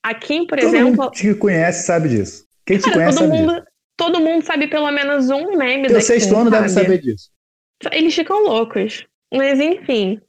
[0.02, 1.04] A Kim, por todo exemplo.
[1.04, 2.46] Mundo que conhece sabe disso.
[2.64, 3.66] Quem te cara, conhece todo sabe mundo, disso.
[3.96, 6.62] Todo mundo sabe pelo menos um meme Teu da sexto Kim, ano sabe?
[6.62, 7.30] deve saber disso.
[7.90, 9.06] Eles ficam loucos.
[9.32, 10.20] Mas enfim.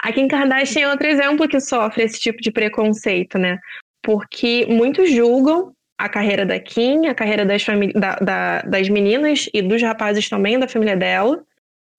[0.00, 3.58] A Kim Kardashian é outro exemplo que sofre esse tipo de preconceito, né?
[4.02, 9.60] Porque muitos julgam a carreira da Kim, a carreira das, da, da, das meninas e
[9.60, 11.42] dos rapazes também, da família dela.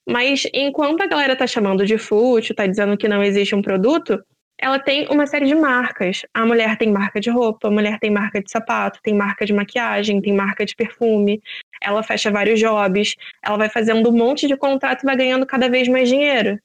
[0.08, 4.24] Mas enquanto a galera tá chamando de fútil, tá dizendo que não existe um produto,
[4.58, 6.22] ela tem uma série de marcas.
[6.34, 9.54] A mulher tem marca de roupa, a mulher tem marca de sapato, tem marca de
[9.54, 11.42] maquiagem, tem marca de perfume.
[11.82, 15.70] Ela fecha vários jobs, ela vai fazendo um monte de contrato e vai ganhando cada
[15.70, 16.60] vez mais dinheiro.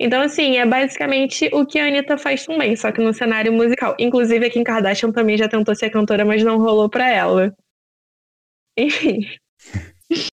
[0.00, 3.94] Então, assim, é basicamente o que a Anitta faz também, só que no cenário musical.
[3.98, 7.54] Inclusive, a Kim Kardashian também já tentou ser cantora, mas não rolou pra ela.
[8.76, 9.20] Enfim.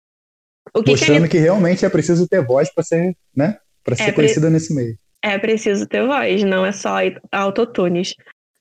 [0.75, 1.29] O que Mostrando que, Anitta...
[1.29, 3.57] que, realmente é preciso ter voz para ser, né?
[3.83, 4.53] Para ser é conhecida pre...
[4.53, 4.95] nesse meio.
[5.23, 6.97] É preciso ter voz, não é só
[7.31, 8.13] autotunes.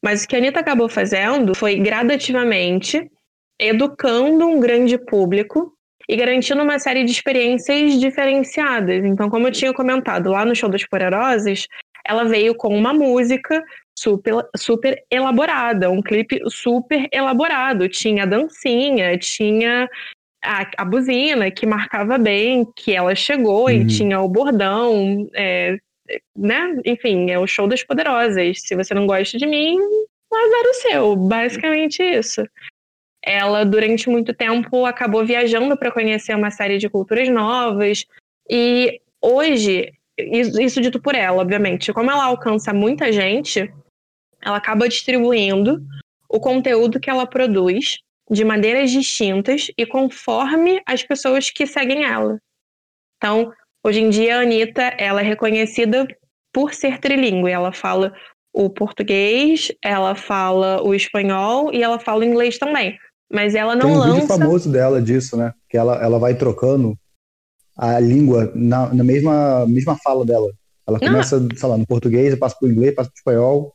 [0.02, 3.10] Mas o que a Anitta acabou fazendo foi gradativamente
[3.60, 5.75] educando um grande público
[6.08, 9.04] e garantindo uma série de experiências diferenciadas.
[9.04, 11.66] Então, como eu tinha comentado lá no Show dos Poderosos,
[12.06, 13.62] ela veio com uma música
[13.98, 17.88] super, super elaborada, um clipe super elaborado.
[17.88, 19.88] Tinha dancinha, tinha
[20.44, 23.70] a, a buzina que marcava bem que ela chegou uhum.
[23.70, 25.76] e tinha o bordão, é,
[26.36, 26.76] né?
[26.84, 28.60] Enfim, é o Show das Poderosas.
[28.62, 29.76] Se você não gosta de mim,
[30.32, 31.16] azar o seu.
[31.16, 32.44] Basicamente isso
[33.26, 38.06] ela durante muito tempo acabou viajando para conhecer uma série de culturas novas
[38.48, 43.70] e hoje isso dito por ela, obviamente, como ela alcança muita gente,
[44.40, 45.82] ela acaba distribuindo
[46.28, 47.98] o conteúdo que ela produz
[48.30, 52.38] de maneiras distintas e conforme as pessoas que seguem ela.
[53.16, 53.52] Então,
[53.84, 56.06] hoje em dia, a Anitta ela é reconhecida
[56.52, 57.50] por ser trilingue.
[57.50, 58.14] Ela fala
[58.52, 62.98] o português, ela fala o espanhol e ela fala o inglês também.
[63.30, 64.12] Mas ela não Tem um lança.
[64.14, 65.52] vídeo famoso dela disso, né?
[65.68, 66.96] Que ela, ela vai trocando
[67.76, 70.50] a língua na, na mesma, mesma fala dela.
[70.86, 71.48] Ela começa, não.
[71.56, 73.74] sei lá, no português, passa pro inglês, passa pro espanhol.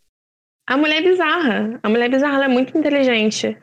[0.67, 1.79] A mulher é bizarra.
[1.83, 3.57] A mulher é bizarra, ela é muito inteligente.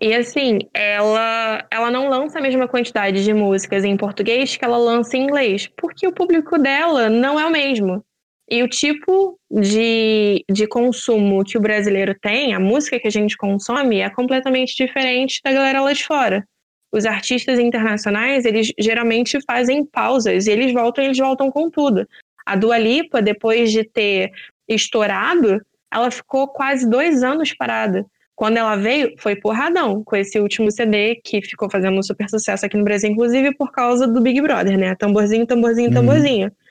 [0.00, 4.76] E assim, ela, ela não lança a mesma quantidade de músicas em português que ela
[4.76, 8.04] lança em inglês, porque o público dela não é o mesmo.
[8.48, 13.36] E o tipo de, de consumo que o brasileiro tem, a música que a gente
[13.36, 16.46] consome, é completamente diferente da galera lá de fora.
[16.92, 22.06] Os artistas internacionais, eles geralmente fazem pausas e eles voltam, eles voltam com tudo.
[22.46, 24.30] A Dua Lipa, depois de ter
[24.68, 25.60] estourado,
[25.92, 28.06] ela ficou quase dois anos parada.
[28.36, 32.66] Quando ela veio, foi porradão com esse último CD que ficou fazendo um super sucesso
[32.66, 34.94] aqui no Brasil, inclusive por causa do Big Brother, né?
[34.94, 36.46] Tamborzinho, tamborzinho, tamborzinho.
[36.48, 36.65] Uhum.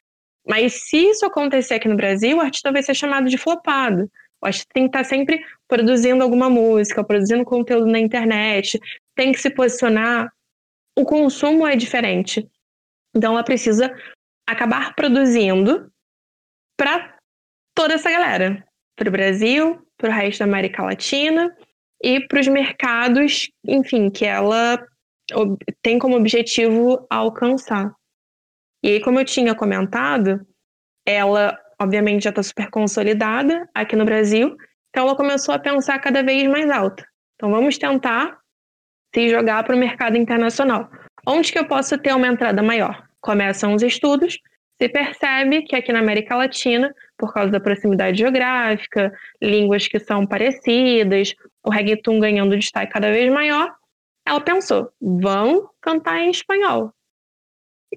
[0.47, 4.09] Mas se isso acontecer aqui no Brasil, o artista vai ser chamado de flopado.
[4.41, 8.79] O artista tem que estar sempre produzindo alguma música, produzindo conteúdo na internet,
[9.15, 10.31] tem que se posicionar.
[10.95, 12.47] O consumo é diferente.
[13.15, 13.91] Então ela precisa
[14.47, 15.91] acabar produzindo
[16.77, 17.17] para
[17.73, 18.63] toda essa galera.
[18.95, 21.55] Para o Brasil, para o resto da América Latina
[22.01, 24.85] e para os mercados, enfim, que ela
[25.81, 27.93] tem como objetivo alcançar.
[28.85, 30.45] E aí, como eu tinha comentado,
[31.07, 34.55] ela, obviamente, já está super consolidada aqui no Brasil,
[34.89, 37.03] então ela começou a pensar cada vez mais alta.
[37.33, 38.37] Então, vamos tentar
[39.11, 40.87] se jogar para o mercado internacional.
[41.25, 43.03] Onde que eu posso ter uma entrada maior?
[43.19, 44.37] Começam os estudos,
[44.79, 50.27] se percebe que aqui na América Latina, por causa da proximidade geográfica, línguas que são
[50.27, 53.73] parecidas, o reggaeton ganhando destaque cada vez maior,
[54.27, 56.94] ela pensou, vão cantar em espanhol.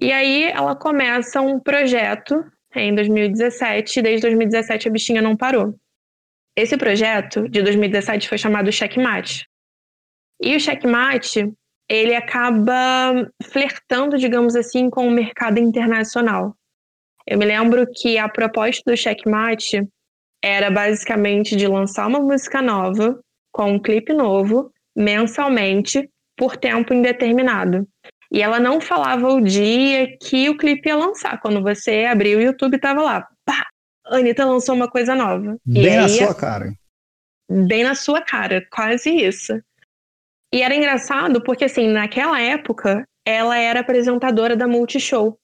[0.01, 2.43] E aí ela começa um projeto
[2.75, 5.75] em 2017, e desde 2017 a bichinha não parou.
[6.55, 9.47] Esse projeto de 2017 foi chamado Checkmate.
[10.41, 11.51] E o Checkmate,
[11.89, 16.55] ele acaba flertando, digamos assim, com o mercado internacional.
[17.27, 19.87] Eu me lembro que a proposta do Checkmate
[20.43, 23.19] era basicamente de lançar uma música nova,
[23.51, 27.87] com um clipe novo, mensalmente, por tempo indeterminado.
[28.31, 31.39] E ela não falava o dia que o clipe ia lançar.
[31.41, 33.27] Quando você abriu o YouTube, tava lá.
[33.43, 33.67] Pá!
[34.05, 35.57] Anitta lançou uma coisa nova.
[35.65, 36.73] Bem na sua cara.
[37.49, 39.59] Bem na sua cara, quase isso.
[40.53, 45.37] E era engraçado porque, assim, naquela época, ela era apresentadora da Multishow.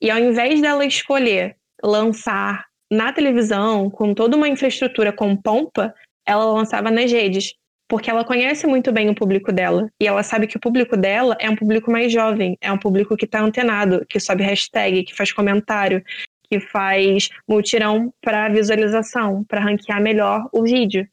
[0.00, 5.94] E ao invés dela escolher lançar na televisão, com toda uma infraestrutura com pompa,
[6.26, 7.54] ela lançava nas redes.
[7.88, 9.88] Porque ela conhece muito bem o público dela.
[10.00, 13.16] E ela sabe que o público dela é um público mais jovem, é um público
[13.16, 16.02] que está antenado, que sobe hashtag, que faz comentário,
[16.50, 21.06] que faz multirão para visualização, para ranquear melhor o vídeo.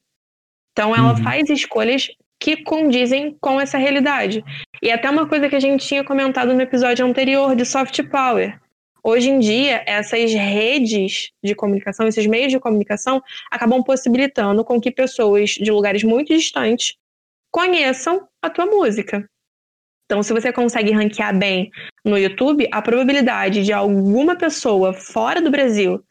[0.71, 1.23] Então ela uhum.
[1.23, 2.09] faz escolhas
[2.39, 4.43] que condizem com essa realidade.
[4.81, 8.59] E até uma coisa que a gente tinha comentado no episódio anterior de soft power.
[9.06, 14.89] Hoje em dia, essas redes de comunicação, esses meios de comunicação, acabam possibilitando com que
[14.89, 16.96] pessoas de lugares muito distantes
[17.52, 19.30] conheçam a tua música.
[20.06, 21.70] Então, se você consegue ranquear bem
[22.06, 26.02] no YouTube, a probabilidade de alguma pessoa fora do Brasil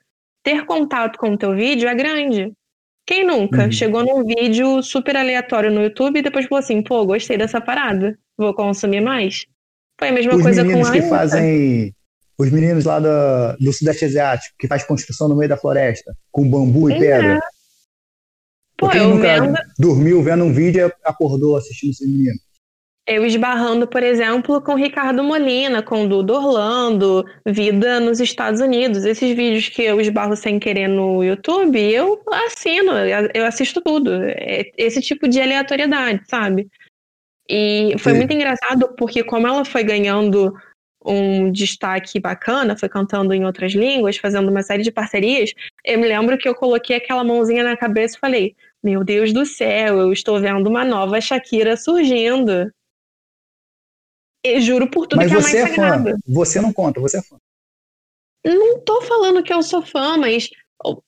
[0.42, 2.52] ter contato com o teu vídeo é grande.
[3.06, 3.72] Quem nunca uhum.
[3.72, 8.18] chegou num vídeo super aleatório no YouTube e depois falou assim, pô, gostei dessa parada,
[8.36, 9.46] vou consumir mais?
[9.98, 11.94] Foi a mesma Os coisa com a que fazem
[12.38, 16.48] os meninos lá do, do Sudeste Asiático, que faz construção no meio da floresta, com
[16.48, 17.34] bambu e pedra.
[17.34, 17.40] É.
[18.76, 19.58] Pô, Quem nunca vendo...
[19.78, 22.36] dormiu vendo um vídeo e acordou assistindo esse menino?
[23.06, 29.04] Eu esbarrando, por exemplo, com Ricardo Molina, com Dudo Orlando, Vida nos Estados Unidos.
[29.04, 32.92] Esses vídeos que eu esbarro sem querer no YouTube, eu assino,
[33.34, 34.12] eu assisto tudo.
[34.24, 36.68] É esse tipo de aleatoriedade, sabe?
[37.48, 38.18] E foi Sim.
[38.18, 40.54] muito engraçado porque como ela foi ganhando
[41.04, 45.52] um destaque bacana, foi cantando em outras línguas, fazendo uma série de parcerias,
[45.84, 49.44] eu me lembro que eu coloquei aquela mãozinha na cabeça e falei: Meu Deus do
[49.44, 52.72] céu, eu estou vendo uma nova Shakira surgindo.
[54.44, 56.10] Eu juro por tudo Mas que é mais é sagrado.
[56.10, 56.16] Fã.
[56.26, 57.36] Você não conta, você é fã.
[58.44, 60.50] Não tô falando que eu sou fã, mas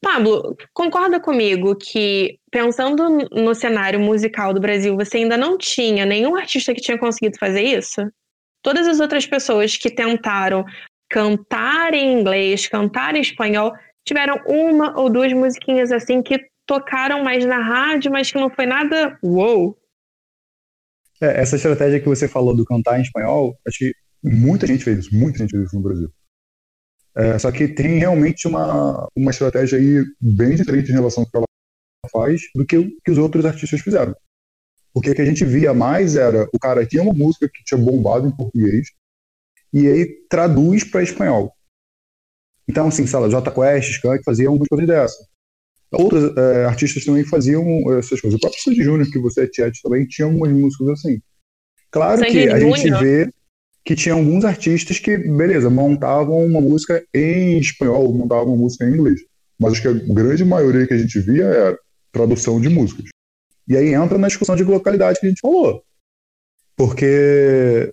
[0.00, 6.36] Pablo, concorda comigo que, pensando no cenário musical do Brasil, você ainda não tinha nenhum
[6.36, 8.00] artista que tinha conseguido fazer isso?
[8.64, 10.64] Todas as outras pessoas que tentaram
[11.10, 13.74] cantar em inglês, cantar em espanhol,
[14.06, 18.64] tiveram uma ou duas musiquinhas assim que tocaram mais na rádio, mas que não foi
[18.64, 19.76] nada wow.
[21.20, 23.92] É, essa estratégia que você falou do cantar em espanhol, acho que
[24.22, 26.10] muita gente fez isso, muita gente fez isso no Brasil.
[27.16, 31.36] É, só que tem realmente uma, uma estratégia aí bem diferente em relação ao que
[31.36, 31.46] ela
[32.10, 34.16] faz do que, que os outros artistas fizeram.
[34.94, 37.78] Porque o que a gente via mais era o cara tinha uma música que tinha
[37.78, 38.86] bombado em português
[39.72, 41.52] e aí traduz para espanhol.
[42.68, 45.26] Então, assim, sei lá, J Quest, Skank faziam algumas coisas dessas.
[45.92, 47.64] Outros é, artistas também faziam
[47.98, 48.38] essas coisas.
[48.38, 51.20] O próprio Sandy Júnior, que você é Tiet, também tinha algumas músicas assim.
[51.90, 52.76] Claro Sandy que a Junior.
[52.76, 53.30] gente vê
[53.84, 58.94] que tinha alguns artistas que, beleza, montavam uma música em espanhol, montavam uma música em
[58.94, 59.20] inglês.
[59.58, 61.78] Mas acho que a grande maioria que a gente via era
[62.10, 63.13] tradução de músicas.
[63.66, 65.82] E aí entra na discussão de localidade que a gente falou.
[66.76, 67.92] Porque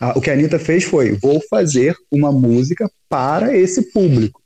[0.00, 4.42] a, o que a Anitta fez foi: vou fazer uma música para esse público.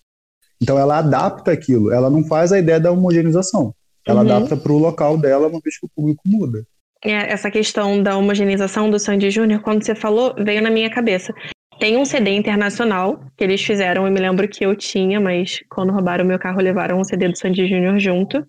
[0.60, 3.74] Então ela adapta aquilo, ela não faz a ideia da homogeneização.
[4.06, 4.30] Ela uhum.
[4.30, 6.64] adapta para o local dela uma vez que o público muda.
[7.04, 11.34] É, essa questão da homogeneização do Sandy Júnior, quando você falou, veio na minha cabeça.
[11.78, 15.92] Tem um CD internacional que eles fizeram, eu me lembro que eu tinha, mas quando
[15.92, 18.46] roubaram meu carro levaram um CD do Sandy Júnior junto.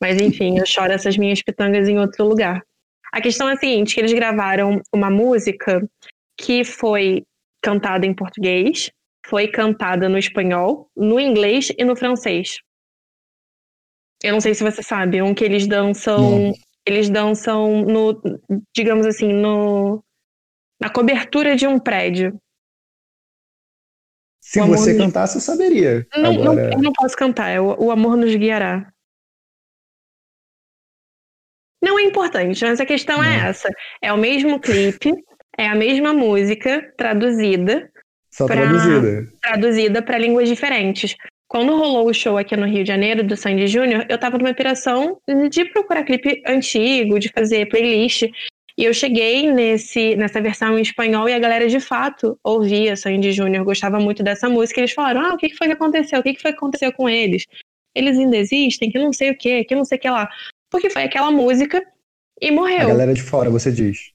[0.00, 2.62] Mas enfim, eu choro essas minhas pitangas em outro lugar.
[3.12, 5.86] A questão é a seguinte, que eles gravaram uma música
[6.38, 7.24] que foi
[7.62, 8.90] cantada em português,
[9.26, 12.58] foi cantada no espanhol, no inglês e no francês.
[14.22, 16.52] Eu não sei se você sabe, um que eles dançam, não.
[16.86, 18.20] eles dançam no,
[18.74, 20.02] digamos assim, no
[20.80, 22.38] na cobertura de um prédio.
[24.40, 25.02] Se você nos...
[25.02, 26.06] cantasse, eu saberia.
[26.14, 26.68] Não, Agora...
[26.68, 28.92] não, eu não posso cantar, é o, o amor nos guiará.
[31.86, 33.46] Não é importante, mas a questão é não.
[33.46, 33.68] é essa.
[34.02, 35.12] É o mesmo clipe,
[35.56, 37.88] é a mesma música traduzida.
[38.28, 39.28] Só pra, traduzida.
[39.40, 41.14] Traduzida para línguas diferentes.
[41.46, 44.50] Quando rolou o show aqui no Rio de Janeiro, do Sandy Júnior, eu tava numa
[44.50, 45.16] operação
[45.48, 48.24] de procurar clipe antigo, de fazer playlist.
[48.76, 53.30] E eu cheguei nesse, nessa versão em espanhol e a galera de fato ouvia Sandy
[53.30, 54.80] Júnior, gostava muito dessa música.
[54.80, 56.18] Eles falaram: Ah, o que foi que aconteceu?
[56.18, 57.44] O que foi que aconteceu com eles?
[57.94, 58.90] Eles ainda existem?
[58.90, 60.28] Que não sei o que, que não sei o que lá
[60.76, 61.82] porque foi aquela música
[62.40, 62.82] e morreu.
[62.82, 64.12] A galera de fora, você diz.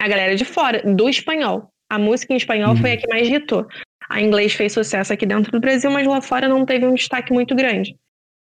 [0.00, 1.70] A galera de fora, do espanhol.
[1.88, 2.76] A música em espanhol uhum.
[2.76, 3.66] foi a que mais hitou.
[4.10, 7.32] A inglês fez sucesso aqui dentro do Brasil, mas lá fora não teve um destaque
[7.32, 7.96] muito grande.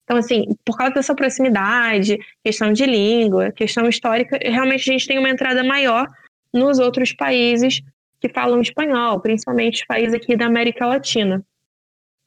[0.03, 5.19] Então, assim, por causa dessa proximidade, questão de língua, questão histórica, realmente a gente tem
[5.19, 6.07] uma entrada maior
[6.51, 7.79] nos outros países
[8.19, 11.45] que falam espanhol, principalmente os países aqui da América Latina.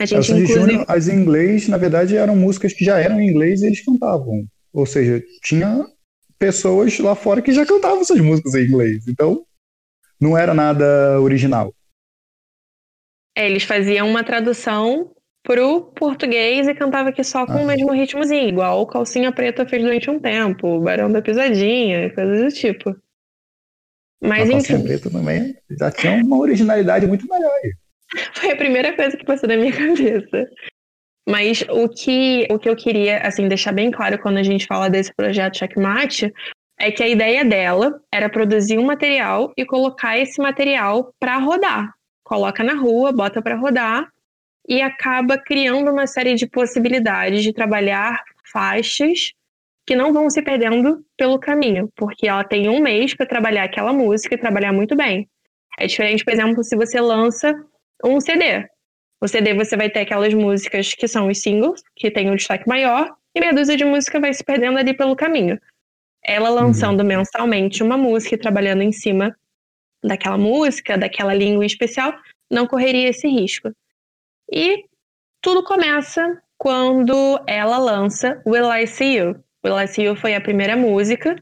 [0.00, 0.60] A gente, inclusive...
[0.60, 4.46] Júnior, as inglês, na verdade, eram músicas que já eram em inglês e eles cantavam.
[4.74, 5.86] Ou seja, tinha
[6.36, 9.06] pessoas lá fora que já cantavam essas músicas em inglês.
[9.06, 9.46] Então,
[10.20, 11.72] não era nada original.
[13.36, 15.12] É, eles faziam uma tradução
[15.44, 17.62] pro português e cantava aqui só com ah.
[17.62, 22.12] o mesmo ritmozinho, igual o Calcinha Preta fez durante um tempo, o Barão da Pisadinha,
[22.12, 22.96] coisas do tipo.
[24.20, 24.82] Mas a enfim.
[24.82, 27.60] Preta também já tinha uma originalidade muito maior.
[28.34, 30.48] Foi a primeira coisa que passou na minha cabeça.
[31.26, 34.90] Mas o que, o que eu queria assim deixar bem claro quando a gente fala
[34.90, 36.32] desse projeto Checkmate
[36.78, 41.94] é que a ideia dela era produzir um material e colocar esse material para rodar.
[42.24, 44.08] Coloca na rua, bota para rodar
[44.68, 48.22] e acaba criando uma série de possibilidades de trabalhar
[48.52, 49.32] faixas
[49.86, 53.92] que não vão se perdendo pelo caminho, porque ela tem um mês para trabalhar aquela
[53.92, 55.28] música e trabalhar muito bem.
[55.78, 57.54] É diferente, por exemplo, se você lança
[58.02, 58.66] um CD.
[59.24, 62.68] No CD você vai ter aquelas músicas que são os singles, que tem um destaque
[62.68, 65.58] maior, e meia dúzia de música vai se perdendo ali pelo caminho.
[66.22, 67.06] Ela lançando uhum.
[67.06, 69.34] mensalmente uma música e trabalhando em cima
[70.04, 72.14] daquela música, daquela língua especial,
[72.50, 73.72] não correria esse risco.
[74.52, 74.84] E
[75.40, 79.42] tudo começa quando ela lança Will I See You.
[79.64, 81.34] Will I See You foi a primeira música,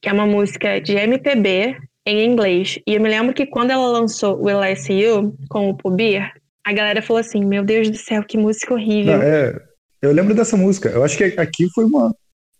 [0.00, 2.78] que é uma música de MPB em inglês.
[2.86, 6.32] E eu me lembro que quando ela lançou Will I See You com o Pubir,
[6.66, 9.16] a galera falou assim: Meu Deus do céu, que música horrível.
[9.16, 9.56] Não, é,
[10.02, 10.88] eu lembro dessa música.
[10.88, 12.12] Eu acho que aqui foi uma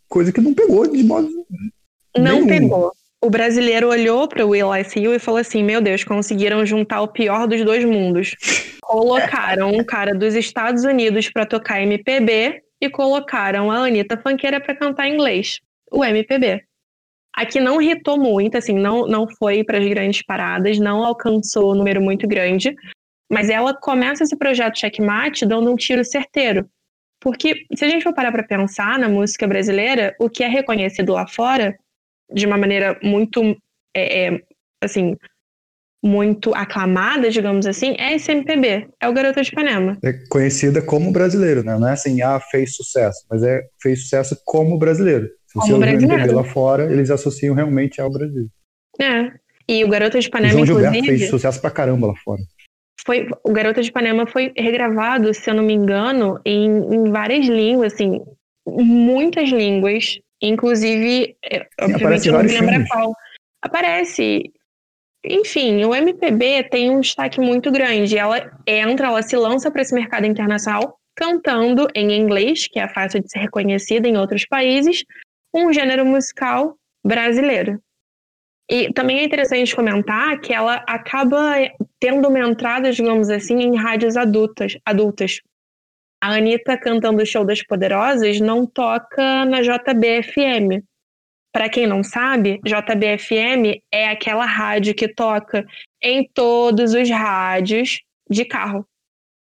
[0.08, 1.28] coisa que não pegou de modo.
[2.16, 2.46] Não nenhum.
[2.46, 2.92] pegou.
[3.20, 6.64] O brasileiro olhou para o Will I See You e falou assim: Meu Deus, conseguiram
[6.64, 8.36] juntar o pior dos dois mundos.
[8.80, 14.76] Colocaram um cara dos Estados Unidos para tocar MPB e colocaram a Anitta Fanqueira para
[14.76, 15.58] cantar inglês,
[15.90, 16.62] o MPB.
[17.34, 21.74] Aqui não irritou muito, assim, não, não foi para as grandes paradas, não alcançou um
[21.74, 22.74] número muito grande,
[23.30, 26.68] mas ela começa esse projeto Checkmate dando um tiro certeiro.
[27.20, 31.12] Porque se a gente for parar para pensar na música brasileira, o que é reconhecido
[31.12, 31.76] lá fora,
[32.32, 33.56] de uma maneira muito,
[33.94, 34.40] é, é,
[34.82, 35.16] assim,
[36.04, 39.98] muito aclamada, digamos assim, é esse MPB, é o Garota de Ipanema.
[40.04, 41.76] É conhecida como brasileiro, né?
[41.78, 45.26] Não é assim, ah, fez sucesso, mas é fez sucesso como brasileiro.
[45.46, 46.14] Se você como brasileiro.
[46.14, 48.48] MPB lá fora, eles associam realmente ao Brasil.
[49.00, 49.32] É.
[49.68, 50.66] E o Garota de João inclusive...
[50.66, 52.40] Gilberto fez sucesso pra caramba lá fora.
[53.04, 57.46] Foi, o Garota de Ipanema foi regravado, se eu não me engano, em, em várias
[57.46, 58.20] línguas, assim,
[58.66, 60.18] muitas línguas.
[60.42, 63.12] Inclusive, é, obviamente não me lembro qual.
[63.62, 64.52] Aparece.
[65.24, 68.16] Enfim, o MPB tem um destaque muito grande.
[68.16, 73.22] Ela entra, ela se lança para esse mercado internacional cantando em inglês, que é fácil
[73.22, 75.02] de ser reconhecida em outros países,
[75.52, 77.80] um gênero musical brasileiro.
[78.68, 81.54] E também é interessante comentar que ela acaba
[82.00, 84.76] tendo uma entrada, digamos assim, em rádios adultas.
[84.84, 85.40] adultas.
[86.20, 90.82] A Anitta cantando o Show das Poderosas não toca na JBFM.
[91.52, 95.64] Para quem não sabe, JBFM é aquela rádio que toca
[96.02, 98.86] em todos os rádios de carro.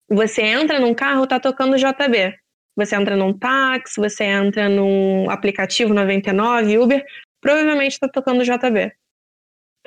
[0.09, 2.35] Você entra num carro, tá tocando JB.
[2.77, 7.05] Você entra num táxi, você entra num aplicativo 99, Uber,
[7.41, 8.93] provavelmente está tocando JB.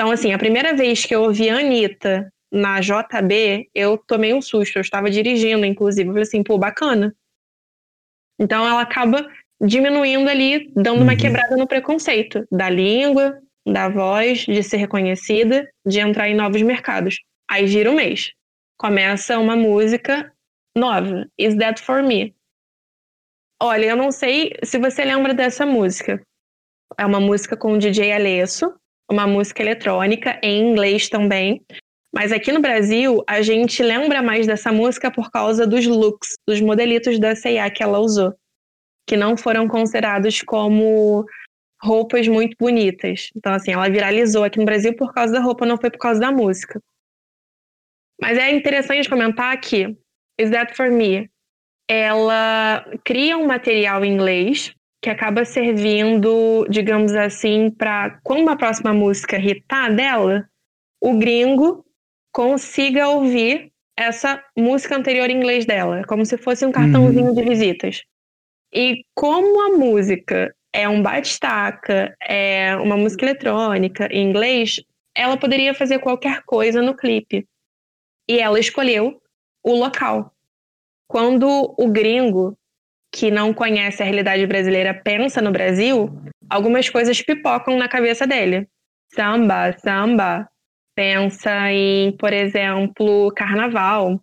[0.02, 4.42] Então, assim, a primeira vez que eu ouvi a Anitta na JB, eu tomei um
[4.42, 4.78] susto.
[4.78, 6.10] Eu estava dirigindo, inclusive.
[6.10, 7.16] Eu falei assim, pô, bacana.
[8.40, 9.24] Então, ela acaba
[9.62, 11.04] diminuindo ali, dando uhum.
[11.04, 16.64] uma quebrada no preconceito da língua, da voz, de ser reconhecida, de entrar em novos
[16.64, 17.20] mercados.
[17.48, 18.32] Aí gira o um mês
[18.80, 20.34] começa uma música
[20.76, 22.36] nova, Is That For Me?
[23.62, 26.20] Olha, eu não sei se você lembra dessa música.
[26.98, 28.74] É uma música com o DJ Alesso,
[29.12, 31.62] uma música eletrônica, em inglês também.
[32.14, 36.62] Mas aqui no Brasil, a gente lembra mais dessa música por causa dos looks, dos
[36.62, 38.34] modelitos da C&A que ela usou,
[39.08, 41.26] que não foram considerados como
[41.82, 43.30] roupas muito bonitas.
[43.36, 46.20] Então, assim, ela viralizou aqui no Brasil por causa da roupa, não foi por causa
[46.20, 46.82] da música.
[48.22, 49.98] Mas é interessante comentar que
[50.40, 51.30] Is That For Me,
[51.90, 58.94] ela cria um material em inglês que acaba servindo, digamos assim, para quando a próxima
[58.94, 60.48] música hitar dela,
[61.02, 61.84] o gringo
[62.32, 67.34] consiga ouvir essa música anterior em inglês dela, como se fosse um cartãozinho uhum.
[67.34, 68.04] de visitas.
[68.74, 74.82] E como a música é um batistaca, é uma música eletrônica em inglês,
[75.16, 77.46] ela poderia fazer qualquer coisa no clipe
[78.30, 79.22] e ela escolheu
[79.64, 80.34] o local.
[81.08, 82.58] Quando o gringo
[83.12, 86.10] que não conhece a realidade brasileira pensa no Brasil,
[86.50, 88.68] algumas coisas pipocam na cabeça dele.
[89.14, 90.48] Samba, samba.
[90.96, 94.22] Pensa em, por exemplo, carnaval.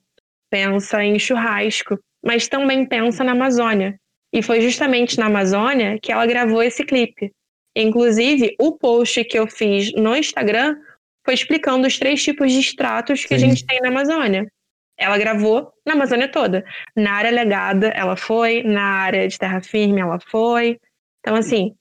[0.51, 1.99] Pensa em churrasco.
[2.24, 3.99] Mas também pensa na Amazônia.
[4.32, 7.30] E foi justamente na Amazônia que ela gravou esse clipe.
[7.76, 10.76] Inclusive, o post que eu fiz no Instagram
[11.24, 13.34] foi explicando os três tipos de estratos que Sim.
[13.34, 14.51] a gente tem na Amazônia.
[14.99, 16.64] Ela gravou na Amazônia toda.
[16.96, 18.62] Na área legada, ela foi.
[18.64, 20.80] Na área de terra firme, ela foi.
[21.20, 21.74] Então, assim,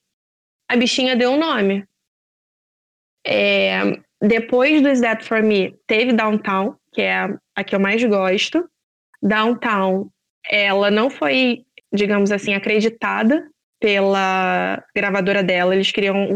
[0.69, 1.83] a bichinha deu um nome.
[3.25, 3.81] É,
[4.21, 8.69] depois do Is That For Me, teve Downtown, que é a que eu mais gosto.
[9.21, 10.09] Downtown,
[10.47, 13.49] ela não foi, digamos assim, acreditada
[13.79, 15.73] pela gravadora dela.
[15.73, 16.29] Eles queriam,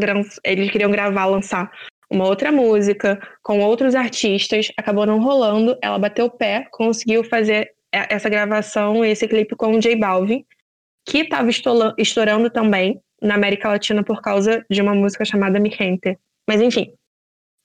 [0.44, 1.70] eles queriam gravar, lançar
[2.12, 5.76] uma outra música com outros artistas, acabou não rolando.
[5.80, 10.44] Ela bateu o pé, conseguiu fazer essa gravação, esse clipe com o J Balvin,
[11.06, 11.48] que estava
[11.98, 16.18] estourando também na América Latina por causa de uma música chamada Mi Gente.
[16.46, 16.92] Mas enfim,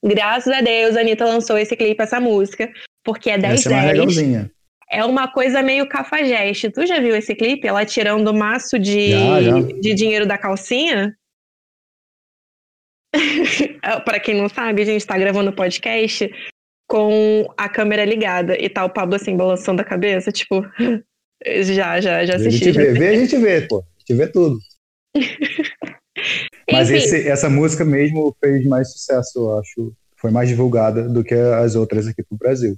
[0.04, 2.72] graças a Deus a Anitta lançou esse clipe, essa música,
[3.04, 4.18] porque é 10 10.
[4.18, 6.72] É, é uma coisa meio cafajeste.
[6.72, 7.68] Tu já viu esse clipe?
[7.68, 9.60] Ela tirando o maço de, já, já.
[9.60, 11.14] de dinheiro da calcinha?
[14.06, 16.30] para quem não sabe, a gente está gravando podcast
[16.88, 20.66] com a câmera ligada e tá o Pablo assim balançando a cabeça, tipo,
[21.64, 22.70] já, já, já assisti.
[22.70, 23.80] A gente vê, vê, a gente vê, pô.
[23.80, 24.58] A gente vê tudo.
[26.72, 29.94] Mas esse, essa música mesmo fez mais sucesso, eu acho.
[30.20, 32.76] Foi mais divulgada do que as outras aqui pro Brasil.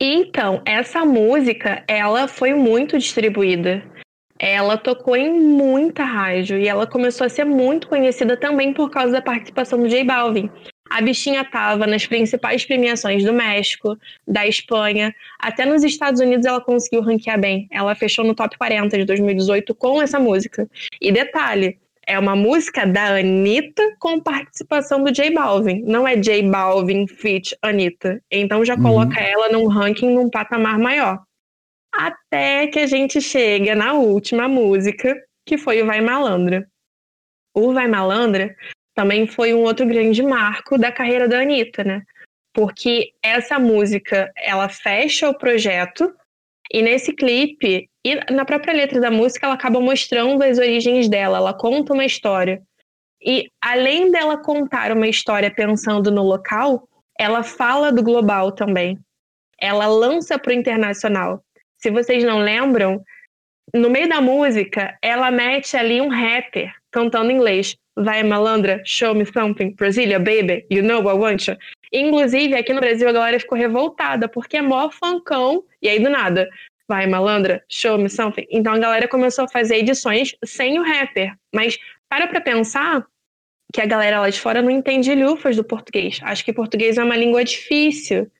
[0.00, 3.84] Então, essa música, ela foi muito distribuída
[4.42, 9.12] ela tocou em muita rádio e ela começou a ser muito conhecida também por causa
[9.12, 10.50] da participação do J Balvin.
[10.90, 16.60] A bichinha estava nas principais premiações do México, da Espanha, até nos Estados Unidos ela
[16.60, 17.68] conseguiu ranquear bem.
[17.70, 20.68] Ela fechou no top 40 de 2018 com essa música.
[21.00, 25.84] E detalhe, é uma música da Anitta com participação do J Balvin.
[25.86, 28.20] Não é J Balvin feat Anitta.
[28.28, 28.82] Então já uhum.
[28.82, 31.22] coloca ela num ranking num patamar maior
[31.92, 35.14] até que a gente chega na última música,
[35.46, 36.66] que foi o Vai Malandra.
[37.54, 38.54] O Vai Malandra
[38.94, 42.02] também foi um outro grande marco da carreira da Anitta, né?
[42.54, 46.14] Porque essa música, ela fecha o projeto
[46.70, 51.38] e nesse clipe e na própria letra da música ela acaba mostrando as origens dela,
[51.38, 52.62] ela conta uma história.
[53.24, 56.88] E além dela contar uma história pensando no local,
[57.18, 58.98] ela fala do global também.
[59.58, 61.42] Ela lança para o internacional.
[61.82, 63.02] Se vocês não lembram,
[63.74, 67.76] no meio da música, ela mete ali um rapper cantando inglês.
[67.96, 71.56] Vai, malandra, show me something, Brasilia, baby, you know I want you.
[71.92, 76.08] Inclusive, aqui no Brasil a galera ficou revoltada, porque é mó funkão, e aí do
[76.08, 76.48] nada,
[76.88, 78.46] vai, malandra, show me something.
[78.50, 81.34] Então a galera começou a fazer edições sem o rapper.
[81.54, 81.78] Mas
[82.08, 83.04] para pra pensar
[83.72, 86.20] que a galera lá de fora não entende lufas do português.
[86.22, 88.30] Acho que português é uma língua difícil.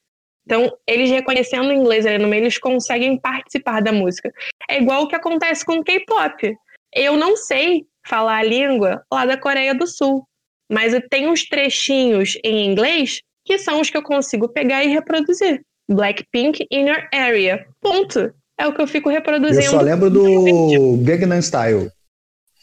[0.45, 4.33] Então, eles reconhecendo o inglês ali no meio, eles conseguem participar da música.
[4.69, 6.55] É igual o que acontece com o K-pop.
[6.95, 10.27] Eu não sei falar a língua lá da Coreia do Sul,
[10.71, 14.89] mas eu tenho uns trechinhos em inglês que são os que eu consigo pegar e
[14.89, 15.63] reproduzir.
[15.89, 17.67] Blackpink in your area.
[17.81, 18.33] Ponto.
[18.59, 19.65] É o que eu fico reproduzindo.
[19.65, 21.91] Eu só lembro do Gangnam Style.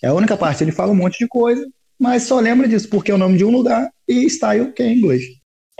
[0.02, 0.64] É a única parte.
[0.64, 1.66] Ele fala um monte de coisa,
[2.00, 4.88] mas só lembra disso, porque é o nome de um lugar e Style, que é
[4.88, 5.24] em inglês.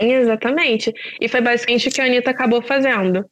[0.00, 0.92] Exatamente.
[1.20, 3.24] E foi basicamente o que a Anitta acabou fazendo.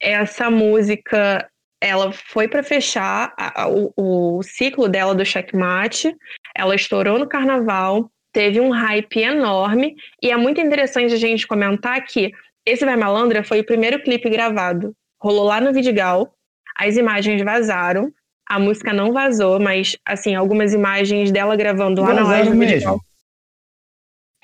[0.00, 1.46] Essa música,
[1.80, 6.14] ela foi para fechar a, o, o ciclo dela do checkmate,
[6.56, 12.02] ela estourou no carnaval, teve um hype enorme, e é muito interessante a gente comentar
[12.04, 12.32] que
[12.64, 14.94] esse Vai Malandra foi o primeiro clipe gravado.
[15.20, 16.34] Rolou lá no Vidigal,
[16.76, 18.10] as imagens vazaram,
[18.48, 23.00] a música não vazou, mas, assim, algumas imagens dela gravando lá Vazaram na do Vidigal.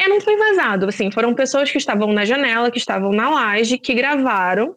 [0.03, 3.79] É, não foi vazado, assim, foram pessoas que estavam na janela, que estavam na laje,
[3.79, 4.75] que gravaram.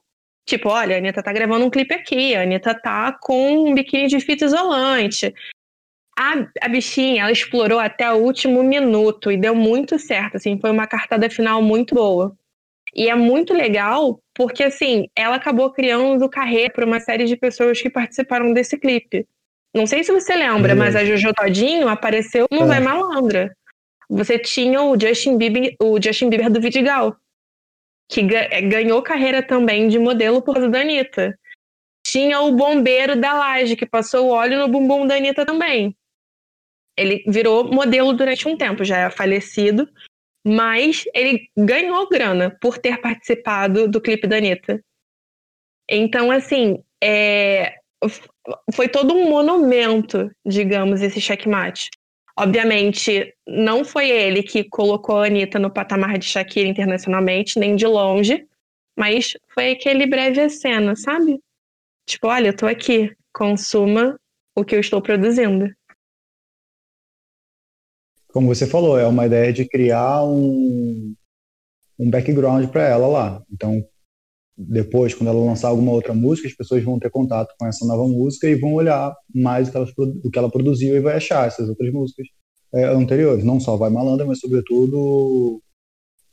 [0.48, 4.08] Tipo, olha, a Anitta tá gravando um clipe aqui, a Anitta tá com um biquíni
[4.08, 5.34] de fita isolante.
[6.16, 10.70] A, a bichinha, ela explorou até o último minuto e deu muito certo, assim, foi
[10.70, 12.36] uma cartada final muito boa.
[12.94, 17.82] E é muito legal porque, assim, ela acabou criando carreira para uma série de pessoas
[17.82, 19.26] que participaram desse clipe.
[19.74, 20.76] Não sei se você lembra, é.
[20.76, 22.68] mas a Jojo Todinho apareceu no é.
[22.68, 23.52] Vai Malandra.
[24.10, 27.16] Você tinha o Justin Bieber, o Justin Bieber do Vidigal,
[28.10, 31.38] que é, ganhou carreira também de modelo por causa da Anitta.
[32.06, 35.96] Tinha o bombeiro da laje, que passou o óleo no bumbum da Anitta também.
[36.98, 39.90] Ele virou modelo durante um tempo, já é falecido,
[40.46, 44.80] mas ele ganhou grana por ter participado do clipe da Anitta.
[45.90, 47.76] Então, assim, é,
[48.74, 51.90] foi todo um monumento, digamos, esse checkmate.
[52.38, 57.88] Obviamente, não foi ele que colocou a Anitta no patamar de Shakira internacionalmente, nem de
[57.88, 58.46] longe,
[58.98, 61.40] mas foi aquele breve cena, sabe?
[62.06, 64.20] Tipo, olha, eu tô aqui, consuma
[64.56, 65.74] o que eu estou produzindo
[68.36, 71.16] como você falou, é uma ideia de criar um,
[71.98, 73.42] um background para ela lá.
[73.50, 73.82] Então,
[74.58, 78.08] depois, quando ela lançar alguma outra música, as pessoas vão ter contato com essa nova
[78.08, 79.88] música e vão olhar mais o que ela,
[80.24, 82.26] o que ela produziu e vai achar essas outras músicas
[82.74, 83.44] é, anteriores.
[83.44, 85.62] Não só Vai Malandra, mas sobretudo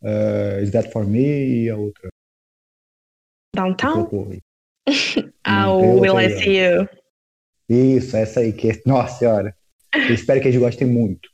[0.03, 2.09] é, Is That For Me e a outra.
[3.55, 4.09] Downtown?
[5.45, 6.89] ah, o Will I See You.
[7.69, 8.53] Isso, essa aí.
[8.53, 9.55] Que, nossa senhora.
[9.95, 11.29] Eu espero que eles gostem muito.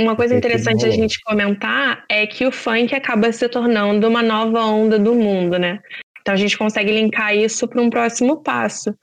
[0.00, 4.64] Uma coisa interessante a gente comentar é que o funk acaba se tornando uma nova
[4.64, 5.80] onda do mundo, né?
[6.20, 8.96] Então a gente consegue linkar isso para um próximo passo.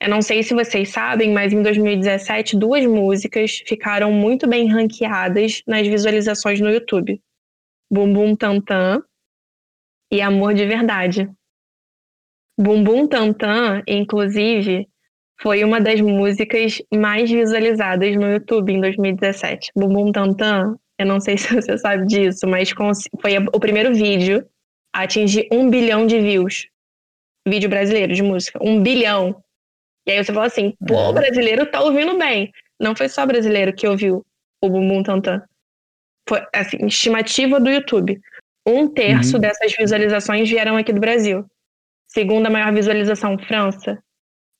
[0.00, 5.62] Eu não sei se vocês sabem, mas em 2017 duas músicas ficaram muito bem ranqueadas
[5.66, 7.22] nas visualizações no YouTube:
[7.90, 9.02] Bumbum Tantan
[10.12, 11.30] e Amor de Verdade.
[12.58, 14.88] Bumbum Tantan, inclusive,
[15.44, 19.72] foi uma das músicas mais visualizadas no YouTube em 2017.
[19.76, 22.70] Bumbum Tantan, eu não sei se você sabe disso, mas
[23.20, 24.42] foi o primeiro vídeo
[24.90, 26.66] a atingir um bilhão de views.
[27.46, 28.58] Vídeo brasileiro de música.
[28.62, 29.36] Um bilhão.
[30.06, 32.50] E aí você fala assim, pô, o brasileiro tá ouvindo bem.
[32.80, 34.24] Não foi só brasileiro que ouviu
[34.62, 35.42] o Bumbum Tantan.
[36.26, 38.18] Foi, assim, estimativa do YouTube.
[38.66, 39.40] Um terço uhum.
[39.42, 41.44] dessas visualizações vieram aqui do Brasil.
[42.08, 44.02] Segunda maior visualização, França.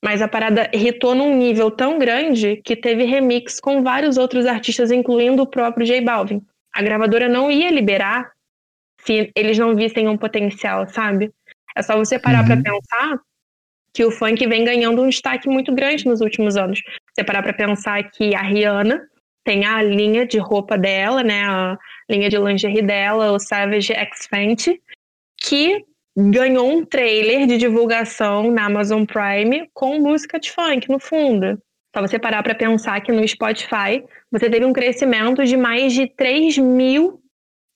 [0.05, 4.91] Mas a parada irritou num nível tão grande que teve remix com vários outros artistas,
[4.91, 6.43] incluindo o próprio J Balvin.
[6.75, 8.31] A gravadora não ia liberar
[9.01, 11.33] se eles não vissem um potencial, sabe?
[11.75, 12.47] É só você parar uhum.
[12.47, 13.19] para pensar
[13.95, 16.83] que o funk vem ganhando um destaque muito grande nos últimos anos.
[17.15, 19.01] Você parar para pensar que a Rihanna
[19.43, 21.79] tem a linha de roupa dela, né, a
[22.11, 24.83] linha de lingerie dela, o Savage X Fenty,
[25.41, 25.83] que
[26.17, 31.61] ganhou um trailer de divulgação na Amazon Prime com música de funk no fundo.
[31.95, 36.09] Só você parar para pensar que no Spotify você teve um crescimento de mais de
[36.09, 37.21] 3 mil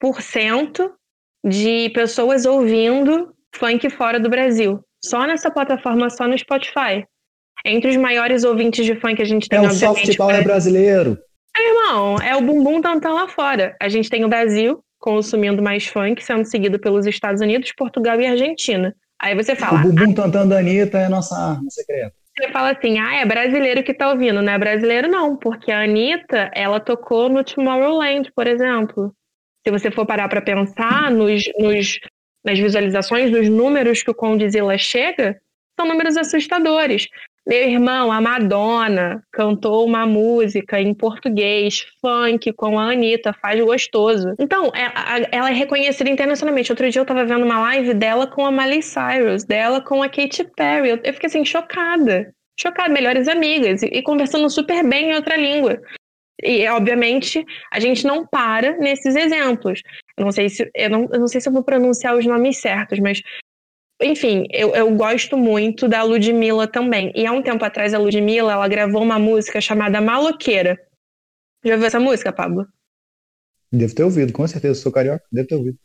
[0.00, 0.92] por cento
[1.44, 4.80] de pessoas ouvindo funk fora do Brasil.
[5.04, 7.04] Só nessa plataforma, só no Spotify.
[7.64, 11.18] Entre os maiores ouvintes de funk a gente tem, é o soft power brasileiro.
[11.56, 13.76] Irmão, é o bumbum tantão lá fora.
[13.80, 18.26] A gente tem o Brasil consumindo mais funk, sendo seguido pelos Estados Unidos, Portugal e
[18.26, 18.94] Argentina.
[19.20, 19.80] Aí você fala.
[19.80, 22.14] O bumbum tantão da Anitta é a nossa arma secreta.
[22.36, 24.40] Você fala assim, ah, é brasileiro que tá ouvindo.
[24.40, 29.12] Não é brasileiro, não, porque a Anitta, ela tocou no Tomorrowland, por exemplo.
[29.66, 31.98] Se você for parar para pensar nos, nos,
[32.44, 35.40] nas visualizações, nos números que o Condzilla chega,
[35.78, 37.08] são números assustadores.
[37.48, 44.34] Meu irmão, a Madonna cantou uma música em português, funk, com a Anitta, faz gostoso.
[44.38, 44.92] Então, é,
[45.32, 46.70] ela é reconhecida internacionalmente.
[46.70, 50.10] Outro dia eu tava vendo uma live dela com a Miley Cyrus, dela com a
[50.10, 51.00] Katy Perry.
[51.02, 52.30] Eu, fiquei assim, chocada.
[52.60, 55.80] Chocada, melhores amigas, e, conversando super bem em outra língua.
[56.42, 57.42] E, obviamente,
[57.72, 59.80] a gente não para nesses exemplos.
[60.18, 62.60] Eu não sei se eu não, eu não sei se eu vou pronunciar os nomes
[62.60, 63.22] certos, mas
[64.00, 67.12] enfim, eu, eu gosto muito da Ludmilla também.
[67.14, 70.78] E há um tempo atrás, a Ludmilla, ela gravou uma música chamada Maloqueira.
[71.64, 72.66] Já ouviu essa música, Pablo?
[73.72, 74.80] Devo ter ouvido, com certeza.
[74.80, 75.78] Sou carioca, devo ter ouvido.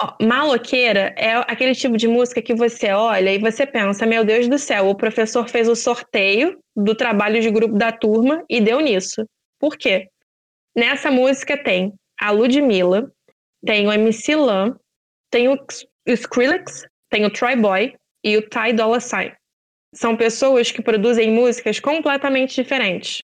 [0.00, 4.48] Ó, maloqueira é aquele tipo de música que você olha e você pensa, meu Deus
[4.48, 8.80] do céu, o professor fez o sorteio do trabalho de grupo da turma e deu
[8.80, 9.26] nisso.
[9.58, 10.08] Por quê?
[10.74, 13.12] Nessa música tem a Ludmilla,
[13.66, 14.74] tem o MC Lan,
[15.30, 15.58] tem o
[16.06, 17.94] Skrillex, tem o Troy Boy
[18.24, 19.32] e o Ty Dolla Sign.
[19.92, 23.22] São pessoas que produzem músicas completamente diferentes.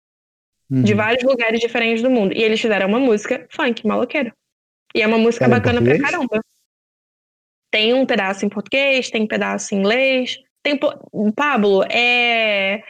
[0.69, 0.83] Uhum.
[0.83, 2.35] De vários lugares diferentes do mundo.
[2.35, 4.33] E eles fizeram uma música funk, maloqueira.
[4.95, 6.41] E é uma música é bacana pra caramba.
[7.71, 10.39] Tem um pedaço em português, tem um pedaço em inglês.
[10.63, 10.79] Tem.
[11.35, 12.83] Pablo, é.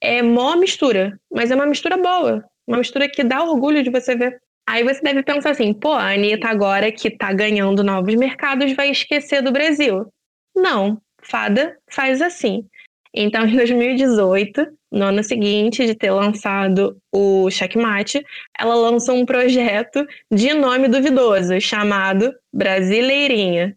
[0.00, 1.18] É mó mistura.
[1.32, 2.44] Mas é uma mistura boa.
[2.66, 4.40] Uma mistura que dá orgulho de você ver.
[4.66, 8.90] Aí você deve pensar assim, pô, a Anitta agora que tá ganhando novos mercados vai
[8.90, 10.06] esquecer do Brasil.
[10.54, 12.66] Não, fada faz assim.
[13.12, 18.24] Então, em 2018, no ano seguinte de ter lançado o Checkmate,
[18.58, 23.76] ela lançou um projeto de nome duvidoso chamado Brasileirinha.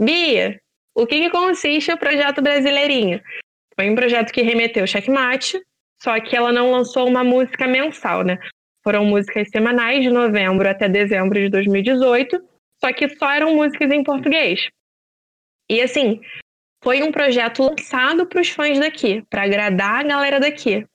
[0.00, 0.60] Bia,
[0.94, 3.22] o que, que consiste o projeto Brasileirinha?
[3.74, 5.60] Foi um projeto que remeteu Checkmate,
[6.02, 8.38] só que ela não lançou uma música mensal, né?
[8.82, 12.40] Foram músicas semanais de novembro até dezembro de 2018,
[12.78, 14.68] só que só eram músicas em português.
[15.68, 16.20] E assim,
[16.82, 20.86] foi um projeto lançado para os fãs daqui, para agradar a galera daqui.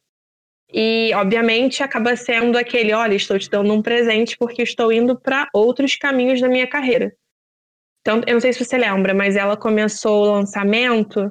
[0.73, 5.47] E, obviamente, acaba sendo aquele: olha, estou te dando um presente porque estou indo para
[5.53, 7.13] outros caminhos da minha carreira.
[8.01, 11.29] Então, eu não sei se você lembra, mas ela começou o lançamento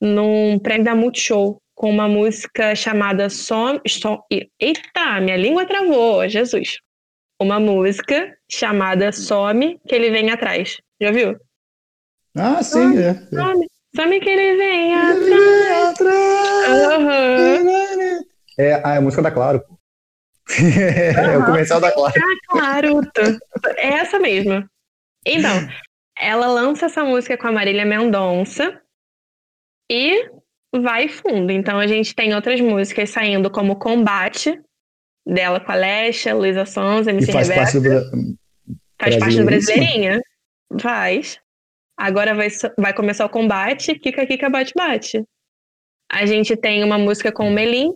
[0.00, 3.80] num prêmio da Multishow com uma música chamada Som.
[3.86, 4.20] Som
[4.60, 6.78] eita, minha língua travou, Jesus!
[7.40, 10.76] Uma música chamada Some que ele vem atrás.
[11.00, 11.38] Já viu?
[12.36, 13.14] Ah, sim, é.
[13.14, 15.98] Some, some que ele vem atrás.
[18.58, 19.62] É, ah, é a música da Claro.
[20.58, 22.14] é o comercial da Claro.
[22.16, 23.00] Ah, claro.
[23.76, 24.64] É essa mesmo.
[25.26, 25.68] Então,
[26.18, 28.80] ela lança essa música com a Marília Mendonça
[29.90, 30.30] e
[30.74, 31.50] vai fundo.
[31.52, 34.60] Então a gente tem outras músicas saindo como Combate,
[35.26, 38.36] dela com a Lesha, Luísa Sonza, MC e faz Parte do...
[39.00, 40.20] Faz parte do Brasileirinha.
[40.80, 41.38] Faz.
[41.96, 45.24] Agora vai, vai começar o combate, Kika Kika Bate Bate.
[46.10, 47.94] A gente tem uma música com o Melim,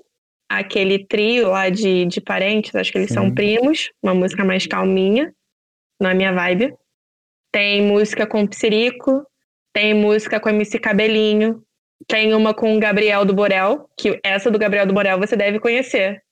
[0.49, 3.15] aquele trio lá de, de parentes, acho que eles Sim.
[3.15, 5.35] são primos, uma música mais calminha,
[6.01, 6.75] não é minha vibe.
[7.53, 9.27] Tem música com o Psirico,
[9.73, 11.63] tem música com a MC Cabelinho,
[12.07, 15.59] tem uma com o Gabriel do Borel, que essa do Gabriel do Borel você deve
[15.59, 16.23] conhecer.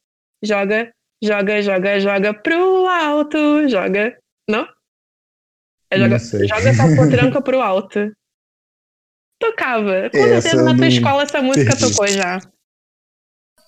[0.43, 0.93] Joga,
[1.23, 4.17] joga, joga, joga pro alto, joga.
[4.49, 4.67] Não?
[5.95, 8.13] É joga, joga essa potranca pro alto.
[9.41, 10.11] Tocava.
[10.11, 11.83] Com essa certeza na tua escola essa música perdi.
[11.91, 12.39] tocou já.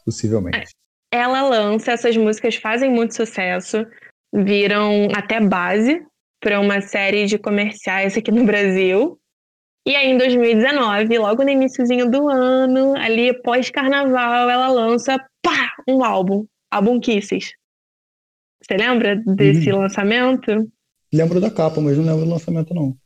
[0.04, 0.58] Possivelmente.
[0.58, 0.64] É.
[1.12, 3.86] Ela lança, essas músicas fazem muito sucesso,
[4.34, 6.04] viram até base
[6.40, 9.18] para uma série de comerciais aqui no Brasil.
[9.86, 16.04] E aí, em 2019, logo no iníciozinho do ano, ali pós-carnaval, ela lança pá, um
[16.04, 17.52] álbum, álbum Kisses.
[18.62, 19.80] Você lembra desse uhum.
[19.80, 20.70] lançamento?
[21.12, 22.96] Lembro da capa, mas não lembro do lançamento, não.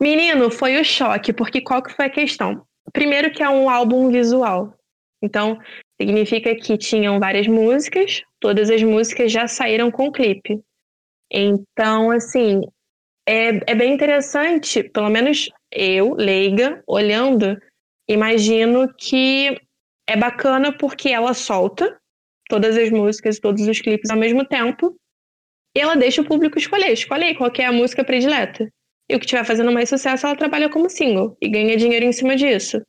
[0.00, 2.62] Menino, foi o choque, porque qual que foi a questão?
[2.92, 4.74] Primeiro que é um álbum visual.
[5.22, 5.58] Então,
[6.00, 10.60] significa que tinham várias músicas, todas as músicas já saíram com clipe.
[11.30, 12.60] Então, assim,
[13.26, 17.58] é, é bem interessante, pelo menos eu, leiga, olhando,
[18.08, 19.58] imagino que
[20.08, 21.98] é bacana porque ela solta
[22.48, 24.96] todas as músicas, todos os clipes ao mesmo tempo,
[25.76, 26.90] e ela deixa o público escolher.
[26.90, 28.66] Escolhe qual é a música predileta.
[29.10, 32.12] E o que estiver fazendo mais sucesso, ela trabalha como single e ganha dinheiro em
[32.12, 32.80] cima disso.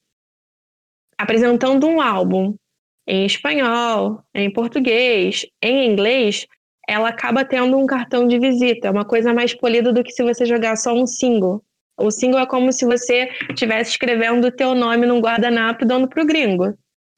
[1.18, 2.56] Apresentando um álbum
[3.06, 6.48] em espanhol, em português, em inglês,
[6.88, 10.46] ela acaba tendo um cartão de visita, uma coisa mais polida do que se você
[10.46, 11.62] jogar só um single.
[12.00, 16.08] O single é como se você estivesse escrevendo o teu nome num guardanapo e dando
[16.08, 16.74] pro gringo.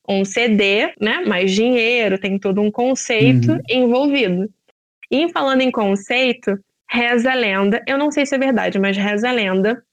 [0.07, 1.23] Um CD, né?
[1.27, 3.59] Mais dinheiro, tem todo um conceito uhum.
[3.69, 4.49] envolvido.
[5.11, 6.57] E falando em conceito,
[6.89, 9.83] reza a lenda, eu não sei se é verdade, mas reza a lenda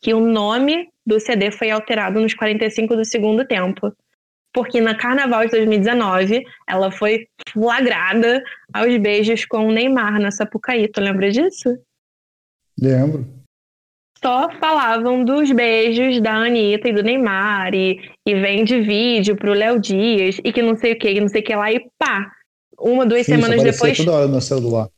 [0.00, 3.92] que o nome do CD foi alterado nos 45 do segundo tempo.
[4.52, 8.42] Porque na Carnaval de 2019, ela foi flagrada
[8.72, 10.88] aos beijos com o Neymar na Sapucaí.
[10.88, 11.78] Tu lembra disso?
[12.80, 13.26] Lembro.
[14.22, 19.78] Só falavam dos beijos da Anitta e do Neymar, e, e vende vídeo pro Léo
[19.78, 22.32] Dias, e que não sei o que, que não sei o que lá, e pá!
[22.78, 23.96] Uma, duas Sim, semanas depois.
[23.96, 24.88] Toda hora no celular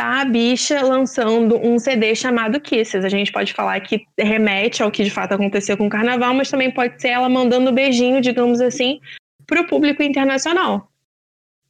[0.00, 3.04] tá a bicha lançando um CD chamado Kisses.
[3.04, 6.50] A gente pode falar que remete ao que de fato aconteceu com o carnaval, mas
[6.50, 8.98] também pode ser ela mandando beijinho, digamos assim,
[9.46, 10.88] pro público internacional.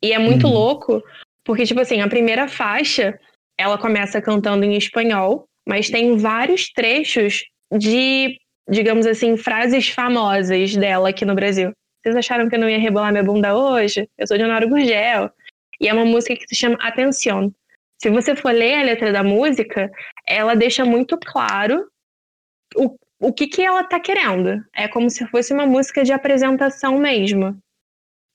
[0.01, 0.53] E é muito uhum.
[0.53, 1.03] louco,
[1.45, 3.19] porque, tipo assim, a primeira faixa
[3.59, 7.43] ela começa cantando em espanhol, mas tem vários trechos
[7.77, 11.73] de, digamos assim, frases famosas dela aqui no Brasil.
[12.01, 14.09] Vocês acharam que eu não ia rebolar minha bunda hoje?
[14.17, 15.31] Eu sou de Honório Gurgel.
[15.81, 17.53] E é uma música que se chama Atenção.
[18.01, 19.91] Se você for ler a letra da música,
[20.27, 21.87] ela deixa muito claro
[22.77, 24.63] o, o que, que ela tá querendo.
[24.75, 27.59] É como se fosse uma música de apresentação mesmo.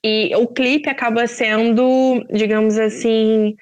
[0.03, 3.55] E o clipe acaba sendo, digamos assim,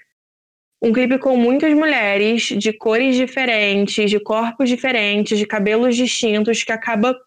[0.81, 6.71] um clipe com muitas mulheres de cores diferentes, de corpos diferentes, de cabelos distintos, que
[6.73, 7.17] acaba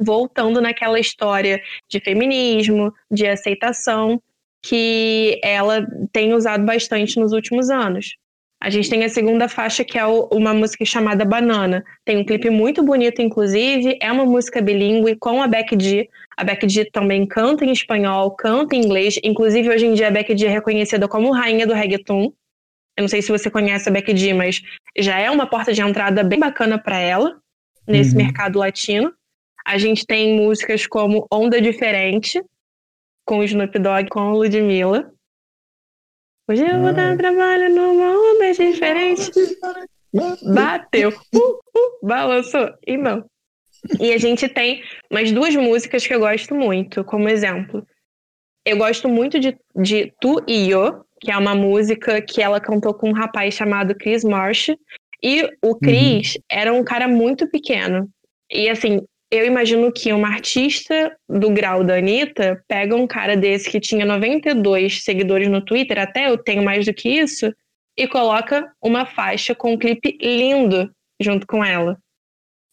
[0.00, 4.20] voltando naquela história de feminismo, de aceitação
[4.62, 8.16] que ela tem usado bastante nos últimos anos.
[8.60, 11.84] A gente tem a segunda faixa, que é uma música chamada Banana.
[12.04, 13.96] Tem um clipe muito bonito, inclusive.
[14.02, 16.08] É uma música bilíngue com a Becky G.
[16.36, 19.16] A Becky G também canta em espanhol, canta em inglês.
[19.22, 22.32] Inclusive, hoje em dia, a Becky G é reconhecida como rainha do reggaeton.
[22.96, 24.60] Eu não sei se você conhece a Becky G, mas
[24.98, 27.36] já é uma porta de entrada bem bacana para ela,
[27.86, 28.24] nesse uhum.
[28.24, 29.12] mercado latino.
[29.64, 32.42] A gente tem músicas como Onda Diferente,
[33.28, 35.12] com o Snoop Dogg, com a Ludmilla.
[36.48, 39.30] Hoje eu vou dar trabalho numa onda diferente.
[40.54, 41.10] Bateu.
[41.10, 42.72] Uh, uh, balançou.
[42.86, 43.26] E não.
[44.00, 47.86] E a gente tem mais duas músicas que eu gosto muito, como exemplo.
[48.64, 52.94] Eu gosto muito de, de Tu e Eu, que é uma música que ela cantou
[52.94, 54.70] com um rapaz chamado Chris Marsh.
[55.22, 56.42] E o Chris uhum.
[56.50, 58.08] era um cara muito pequeno.
[58.50, 63.68] E assim, eu imagino que uma artista do grau da Anitta pega um cara desse
[63.68, 67.52] que tinha 92 seguidores no Twitter, até eu tenho mais do que isso,
[67.96, 71.98] e coloca uma faixa com um clipe lindo junto com ela.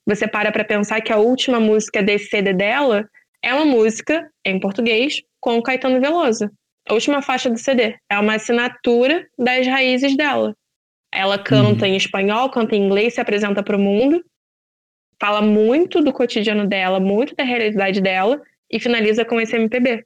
[0.08, 3.10] Você para pra pensar que a última música desse CD dela
[3.44, 6.50] é uma música em português com Caetano Veloso.
[6.88, 10.56] A última faixa do CD é uma assinatura das raízes dela.
[11.12, 11.92] Ela canta uhum.
[11.92, 14.24] em espanhol, canta em inglês, se apresenta para o mundo
[15.20, 18.42] fala muito do cotidiano dela, muito da realidade dela
[18.72, 20.06] e finaliza com esse MPB.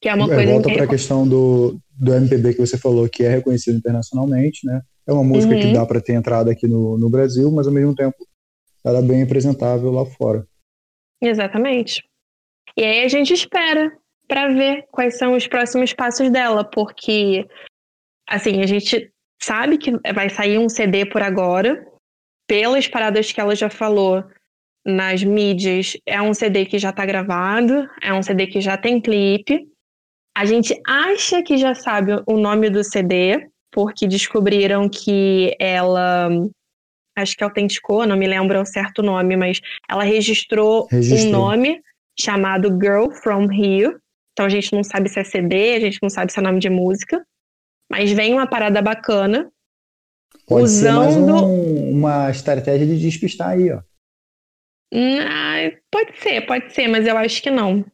[0.00, 3.08] Que é uma é, coisa volta para a questão do, do MPB que você falou,
[3.08, 4.82] que é reconhecido internacionalmente, né?
[5.06, 5.60] É uma música uhum.
[5.60, 8.16] que dá para ter entrada aqui no, no Brasil, mas ao mesmo tempo
[8.84, 10.46] ela é bem apresentável lá fora.
[11.22, 12.02] Exatamente.
[12.76, 13.92] E aí a gente espera
[14.26, 17.46] para ver quais são os próximos passos dela, porque
[18.28, 19.10] assim, a gente
[19.40, 21.86] sabe que vai sair um CD por agora,
[22.46, 24.24] pelas paradas que ela já falou
[24.84, 29.00] nas mídias, é um CD que já está gravado, é um CD que já tem
[29.00, 29.66] clipe.
[30.36, 36.28] A gente acha que já sabe o nome do CD, porque descobriram que ela.
[37.16, 41.80] Acho que autenticou, não me lembro o certo nome, mas ela registrou, registrou um nome
[42.18, 43.96] chamado Girl from Rio.
[44.32, 46.58] Então a gente não sabe se é CD, a gente não sabe se é nome
[46.58, 47.24] de música.
[47.88, 49.48] Mas vem uma parada bacana.
[50.46, 51.10] Pode usando.
[51.10, 53.80] Ser mais um, uma estratégia de despistar aí, ó.
[54.92, 57.84] Ah, pode ser, pode ser, mas eu acho que não.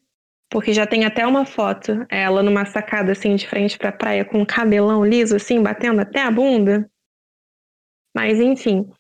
[0.51, 4.43] Porque já tem até uma foto, ela numa sacada assim de frente pra praia com
[4.43, 6.91] o cabelão liso assim, batendo até a bunda.
[8.14, 8.91] Mas enfim,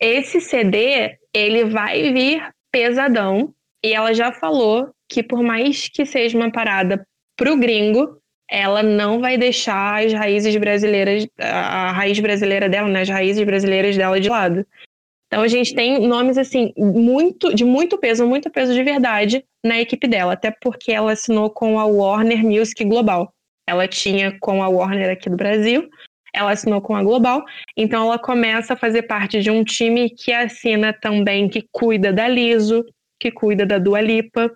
[0.00, 3.52] esse CD, ele vai vir pesadão
[3.84, 7.04] e ela já falou que por mais que seja uma parada
[7.36, 8.19] pro gringo,
[8.50, 13.96] ela não vai deixar as raízes brasileiras, a raiz brasileira dela, né, as raízes brasileiras
[13.96, 14.66] dela de lado.
[15.28, 19.80] Então a gente tem nomes assim muito de muito peso, muito peso de verdade na
[19.80, 23.32] equipe dela, até porque ela assinou com a Warner Music Global.
[23.68, 25.88] Ela tinha com a Warner aqui do Brasil,
[26.34, 27.44] ela assinou com a Global,
[27.76, 32.26] então ela começa a fazer parte de um time que assina também, que cuida da
[32.26, 32.84] Liso,
[33.20, 34.50] que cuida da Dua Lipa.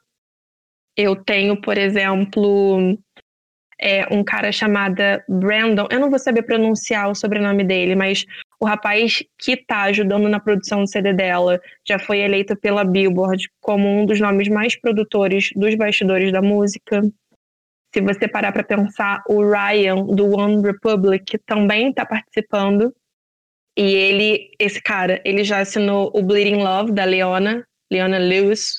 [0.97, 2.99] Eu tenho, por exemplo,
[3.85, 4.97] é um cara chamado
[5.28, 5.87] Brandon.
[5.91, 8.24] Eu não vou saber pronunciar o sobrenome dele, mas
[8.59, 13.47] o rapaz que tá ajudando na produção do CD dela já foi eleito pela Billboard
[13.61, 17.03] como um dos nomes mais produtores dos bastidores da música.
[17.95, 22.91] Se você parar para pensar, o Ryan do One Republic também está participando.
[23.76, 28.78] E ele, esse cara, ele já assinou o Bleeding Love da Leona, Leona Lewis.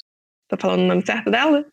[0.49, 1.63] Tô falando o nome certo dela?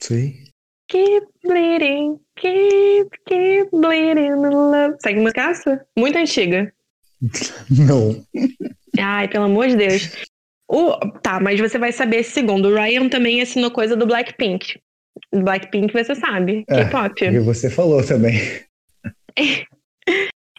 [0.00, 0.51] Sim.
[0.92, 4.98] Keep bleeding, keep, keep bleeding love.
[5.06, 5.86] É essa?
[5.96, 6.70] Muito antiga.
[7.70, 8.22] Não.
[9.00, 10.14] Ai, pelo amor de Deus.
[10.68, 12.68] O, tá, mas você vai saber segundo.
[12.68, 14.78] O Ryan também assinou coisa do Blackpink.
[15.34, 17.24] Blackpink você sabe, É, K-pop.
[17.24, 18.38] E você falou também.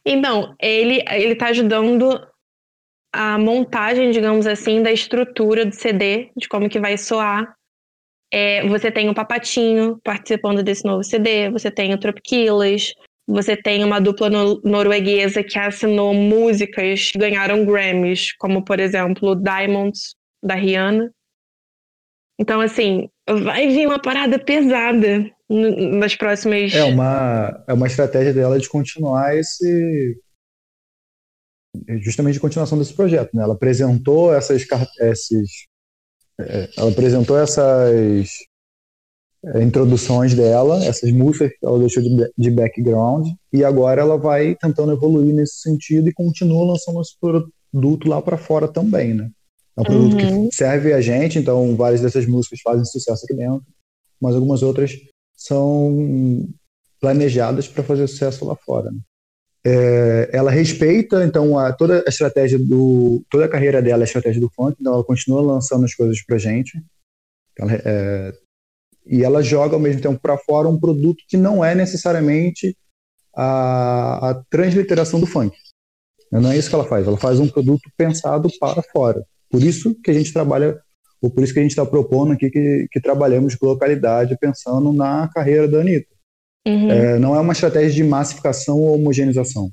[0.05, 2.19] Então, ele, ele tá ajudando
[3.13, 7.55] a montagem, digamos assim, da estrutura do CD, de como que vai soar.
[8.35, 12.91] É, você tem o Papatinho participando desse novo CD, você tem o Tropiquilas,
[13.27, 19.35] você tem uma dupla no- norueguesa que assinou músicas que ganharam Grammys, como, por exemplo,
[19.35, 21.11] Diamonds, da Rihanna.
[22.39, 26.73] Então, assim, vai vir uma parada pesada nas próximas...
[26.73, 30.19] É uma, é uma estratégia dela de continuar esse.
[32.01, 33.29] Justamente de continuação desse projeto.
[33.35, 33.43] Né?
[33.43, 34.65] Ela apresentou essas.
[34.99, 35.67] esses,
[36.39, 38.29] ela apresentou essas
[39.45, 44.55] é, introduções dela, essas músicas que ela deixou de, de background, e agora ela vai
[44.55, 49.13] tentando evoluir nesse sentido e continua lançando esse produto lá para fora também.
[49.13, 49.29] Né?
[49.77, 50.49] É um produto Uhum.
[50.49, 53.65] que serve a gente, então várias dessas músicas fazem sucesso aqui dentro,
[54.21, 54.93] mas algumas outras
[55.35, 56.47] são
[56.99, 58.91] planejadas para fazer sucesso lá fora.
[58.91, 58.99] né?
[59.65, 64.05] É, ela respeita então a, toda a estratégia do toda a carreira dela é a
[64.05, 66.83] estratégia do funk, então ela continua lançando as coisas para gente.
[67.57, 68.33] Ela, é,
[69.05, 72.75] e ela joga ao mesmo tempo para fora um produto que não é necessariamente
[73.35, 75.55] a, a transliteração do funk.
[76.31, 77.07] Não é isso que ela faz.
[77.07, 79.23] Ela faz um produto pensado para fora.
[79.49, 80.79] Por isso que a gente trabalha,
[81.21, 85.29] ou por isso que a gente está propondo aqui que, que trabalhamos localidade pensando na
[85.29, 86.12] carreira da Anitta.
[86.65, 86.91] Uhum.
[86.91, 89.69] É, não é uma estratégia de massificação ou homogeneização.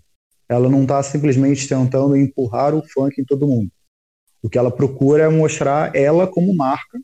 [0.49, 3.71] Ela não está simplesmente tentando empurrar o funk em todo mundo.
[4.43, 6.99] O que ela procura é mostrar ela como marca,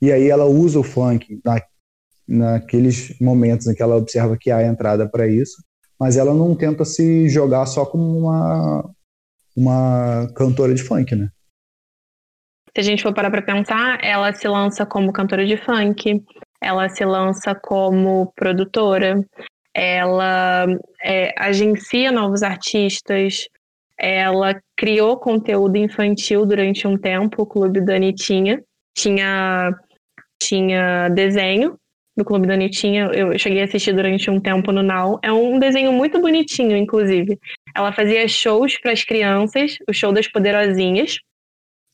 [0.00, 1.62] e aí ela usa o funk na,
[2.26, 5.62] naqueles momentos em que ela observa que há entrada para isso,
[5.98, 8.90] mas ela não tenta se jogar só como uma,
[9.56, 11.28] uma cantora de funk, né?
[12.74, 16.24] Se a gente for parar para pensar, ela se lança como cantora de funk,
[16.62, 19.22] ela se lança como produtora,
[19.74, 20.66] ela
[21.02, 23.48] é, agencia novos artistas,
[23.98, 28.62] ela criou conteúdo infantil durante um tempo, o Clube da Anitinha.
[28.96, 29.70] Tinha,
[30.42, 31.78] tinha desenho
[32.16, 35.18] do Clube da Anitinha, eu cheguei a assistir durante um tempo no Now.
[35.22, 37.38] É um desenho muito bonitinho, inclusive.
[37.74, 41.16] Ela fazia shows para as crianças, o show das poderosinhas.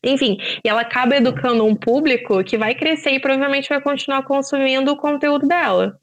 [0.05, 4.93] Enfim, e ela acaba educando um público que vai crescer e provavelmente vai continuar consumindo
[4.93, 5.99] o conteúdo dela.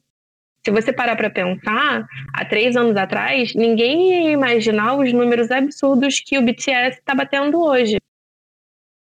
[0.66, 6.20] Se você parar para pensar, há três anos atrás, ninguém ia imaginar os números absurdos
[6.20, 7.98] que o BTS está batendo hoje.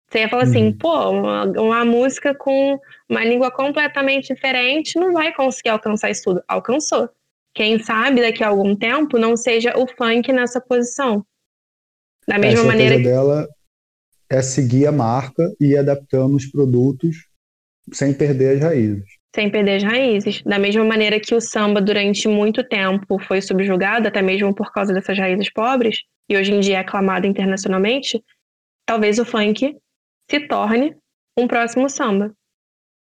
[0.10, 0.78] Você ia falar assim, Uhum.
[0.78, 2.80] pô, uma, uma música com
[3.10, 6.44] uma língua completamente diferente não vai conseguir alcançar isso tudo.
[6.48, 7.10] Alcançou.
[7.56, 11.26] Quem sabe daqui a algum tempo não seja o funk nessa posição.
[12.28, 13.48] Da a mesma maneira que dela
[14.34, 17.28] é seguir a marca e adaptando os produtos
[17.92, 19.04] sem perder as raízes.
[19.36, 20.42] Sem perder as raízes.
[20.44, 24.92] Da mesma maneira que o samba, durante muito tempo, foi subjugado, até mesmo por causa
[24.92, 28.24] dessas raízes pobres, e hoje em dia é aclamado internacionalmente,
[28.88, 29.78] talvez o funk
[30.30, 30.96] se torne
[31.38, 32.34] um próximo samba.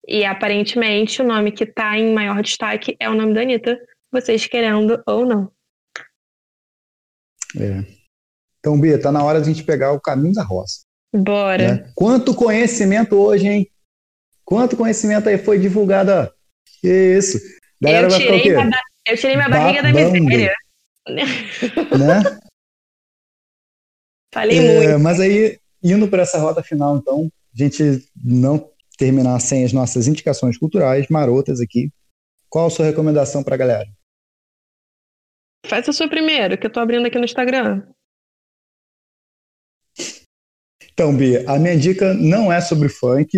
[0.06, 3.80] E aparentemente o nome que está em maior destaque é o nome da Anitta,
[4.12, 5.50] vocês querendo ou não.
[7.58, 7.86] É.
[8.60, 10.83] Então, Bia, tá na hora de a gente pegar o caminho da roça.
[11.14, 11.76] Bora.
[11.76, 11.92] né?
[11.96, 13.72] Quanto conhecimento hoje, hein?
[14.46, 16.12] Quanto conhecimento aí foi divulgado?
[16.12, 16.28] ó.
[16.82, 17.38] Que isso.
[17.82, 20.24] Galera Eu vai tirei, ba- eu tirei minha barriga da Babando.
[20.24, 20.56] miséria.
[21.08, 21.24] Né?
[24.34, 25.00] Falei É, muito.
[25.04, 27.84] mas aí, indo para essa rota final, então, a gente
[28.24, 31.92] não terminar sem as nossas indicações culturais marotas aqui.
[32.50, 33.88] Qual a sua recomendação para a galera?
[35.66, 37.84] Faz a sua primeiro, que eu tô abrindo aqui no Instagram.
[40.94, 43.36] Então, Bia, a minha dica não é sobre funk,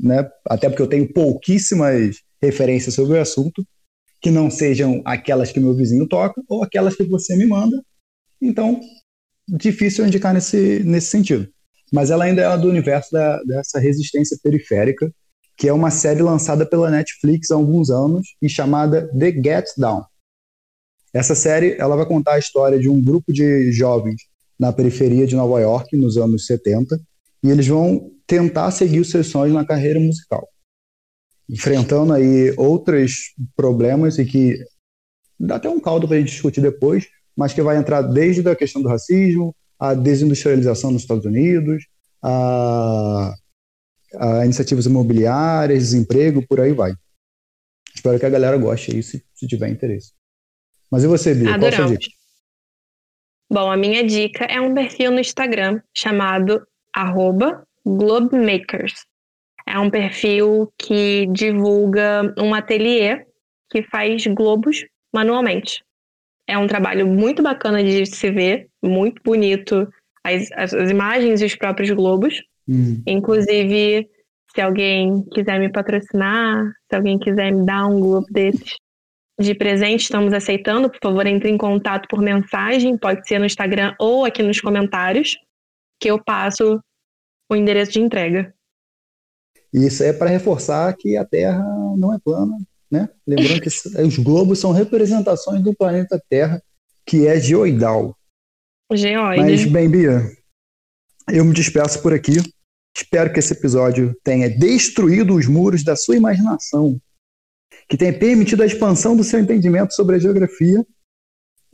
[0.00, 0.28] né?
[0.44, 3.64] Até porque eu tenho pouquíssimas referências sobre o assunto,
[4.20, 7.80] que não sejam aquelas que meu vizinho toca ou aquelas que você me manda.
[8.42, 8.80] Então,
[9.48, 11.48] difícil indicar nesse, nesse sentido.
[11.92, 15.12] Mas ela ainda é do universo da, dessa resistência periférica,
[15.56, 20.04] que é uma série lançada pela Netflix há alguns anos e chamada The Get Down.
[21.12, 24.29] Essa série ela vai contar a história de um grupo de jovens
[24.60, 27.00] na periferia de Nova York nos anos 70
[27.42, 30.46] e eles vão tentar seguir os seus sonhos na carreira musical,
[31.48, 34.62] enfrentando aí outros problemas e que
[35.38, 38.54] dá até um caldo para a gente discutir depois, mas que vai entrar desde a
[38.54, 41.86] questão do racismo, a desindustrialização nos Estados Unidos,
[42.22, 43.34] a,
[44.16, 46.92] a iniciativas imobiliárias, desemprego, por aí vai.
[47.94, 50.12] Espero que a galera goste aí, se, se tiver interesse.
[50.90, 51.54] Mas e você, Bia?
[51.54, 51.76] Adoramos.
[51.76, 52.19] Qual a sua dica?
[53.52, 56.64] Bom, a minha dica é um perfil no Instagram chamado
[57.84, 59.04] Globemakers.
[59.66, 63.26] É um perfil que divulga um ateliê
[63.68, 65.82] que faz globos manualmente.
[66.46, 69.88] É um trabalho muito bacana de se ver, muito bonito,
[70.22, 72.40] as, as, as imagens e os próprios globos.
[72.68, 73.02] Hum.
[73.04, 74.08] Inclusive,
[74.54, 78.76] se alguém quiser me patrocinar, se alguém quiser me dar um globo desses
[79.44, 80.90] de presente, estamos aceitando.
[80.90, 85.36] Por favor, entre em contato por mensagem, pode ser no Instagram ou aqui nos comentários,
[85.98, 86.80] que eu passo
[87.50, 88.54] o endereço de entrega.
[89.72, 91.64] Isso é para reforçar que a Terra
[91.96, 92.56] não é plana,
[92.90, 93.08] né?
[93.26, 93.68] Lembrando que
[94.02, 96.62] os globos são representações do planeta Terra,
[97.06, 98.16] que é geoidal.
[98.92, 99.40] Geoide.
[99.40, 100.22] Mas, bem, Bia,
[101.28, 102.36] eu me despeço por aqui.
[102.96, 107.00] Espero que esse episódio tenha destruído os muros da sua imaginação,
[107.90, 110.86] que tenha permitido a expansão do seu entendimento sobre a geografia.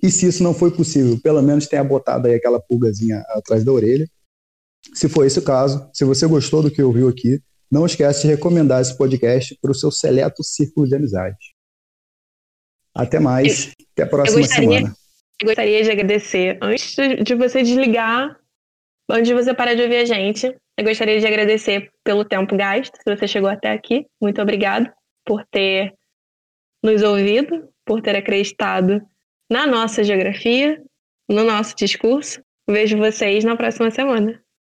[0.03, 3.71] E se isso não foi possível, pelo menos tenha botado aí aquela pulgazinha atrás da
[3.71, 4.09] orelha.
[4.95, 7.39] Se for esse o caso, se você gostou do que ouviu aqui,
[7.71, 11.53] não esquece de recomendar esse podcast para o seu seleto círculo de amizades.
[12.95, 13.67] Até mais.
[13.67, 14.97] Eu, Até a próxima eu gostaria, semana.
[15.43, 18.41] Eu gostaria de agradecer, antes de você desligar,
[19.11, 20.47] antes de você parar de ouvir a gente,
[20.79, 22.97] eu gostaria de agradecer pelo tempo gasto.
[22.97, 24.91] Se você chegou até aqui, muito obrigado
[25.27, 25.93] por ter
[26.87, 29.03] nos ouvido, por ter acreditado
[29.51, 30.81] na nossa geografia,
[31.29, 32.41] no nosso discurso.
[32.69, 34.41] Vejo vocês na próxima semana.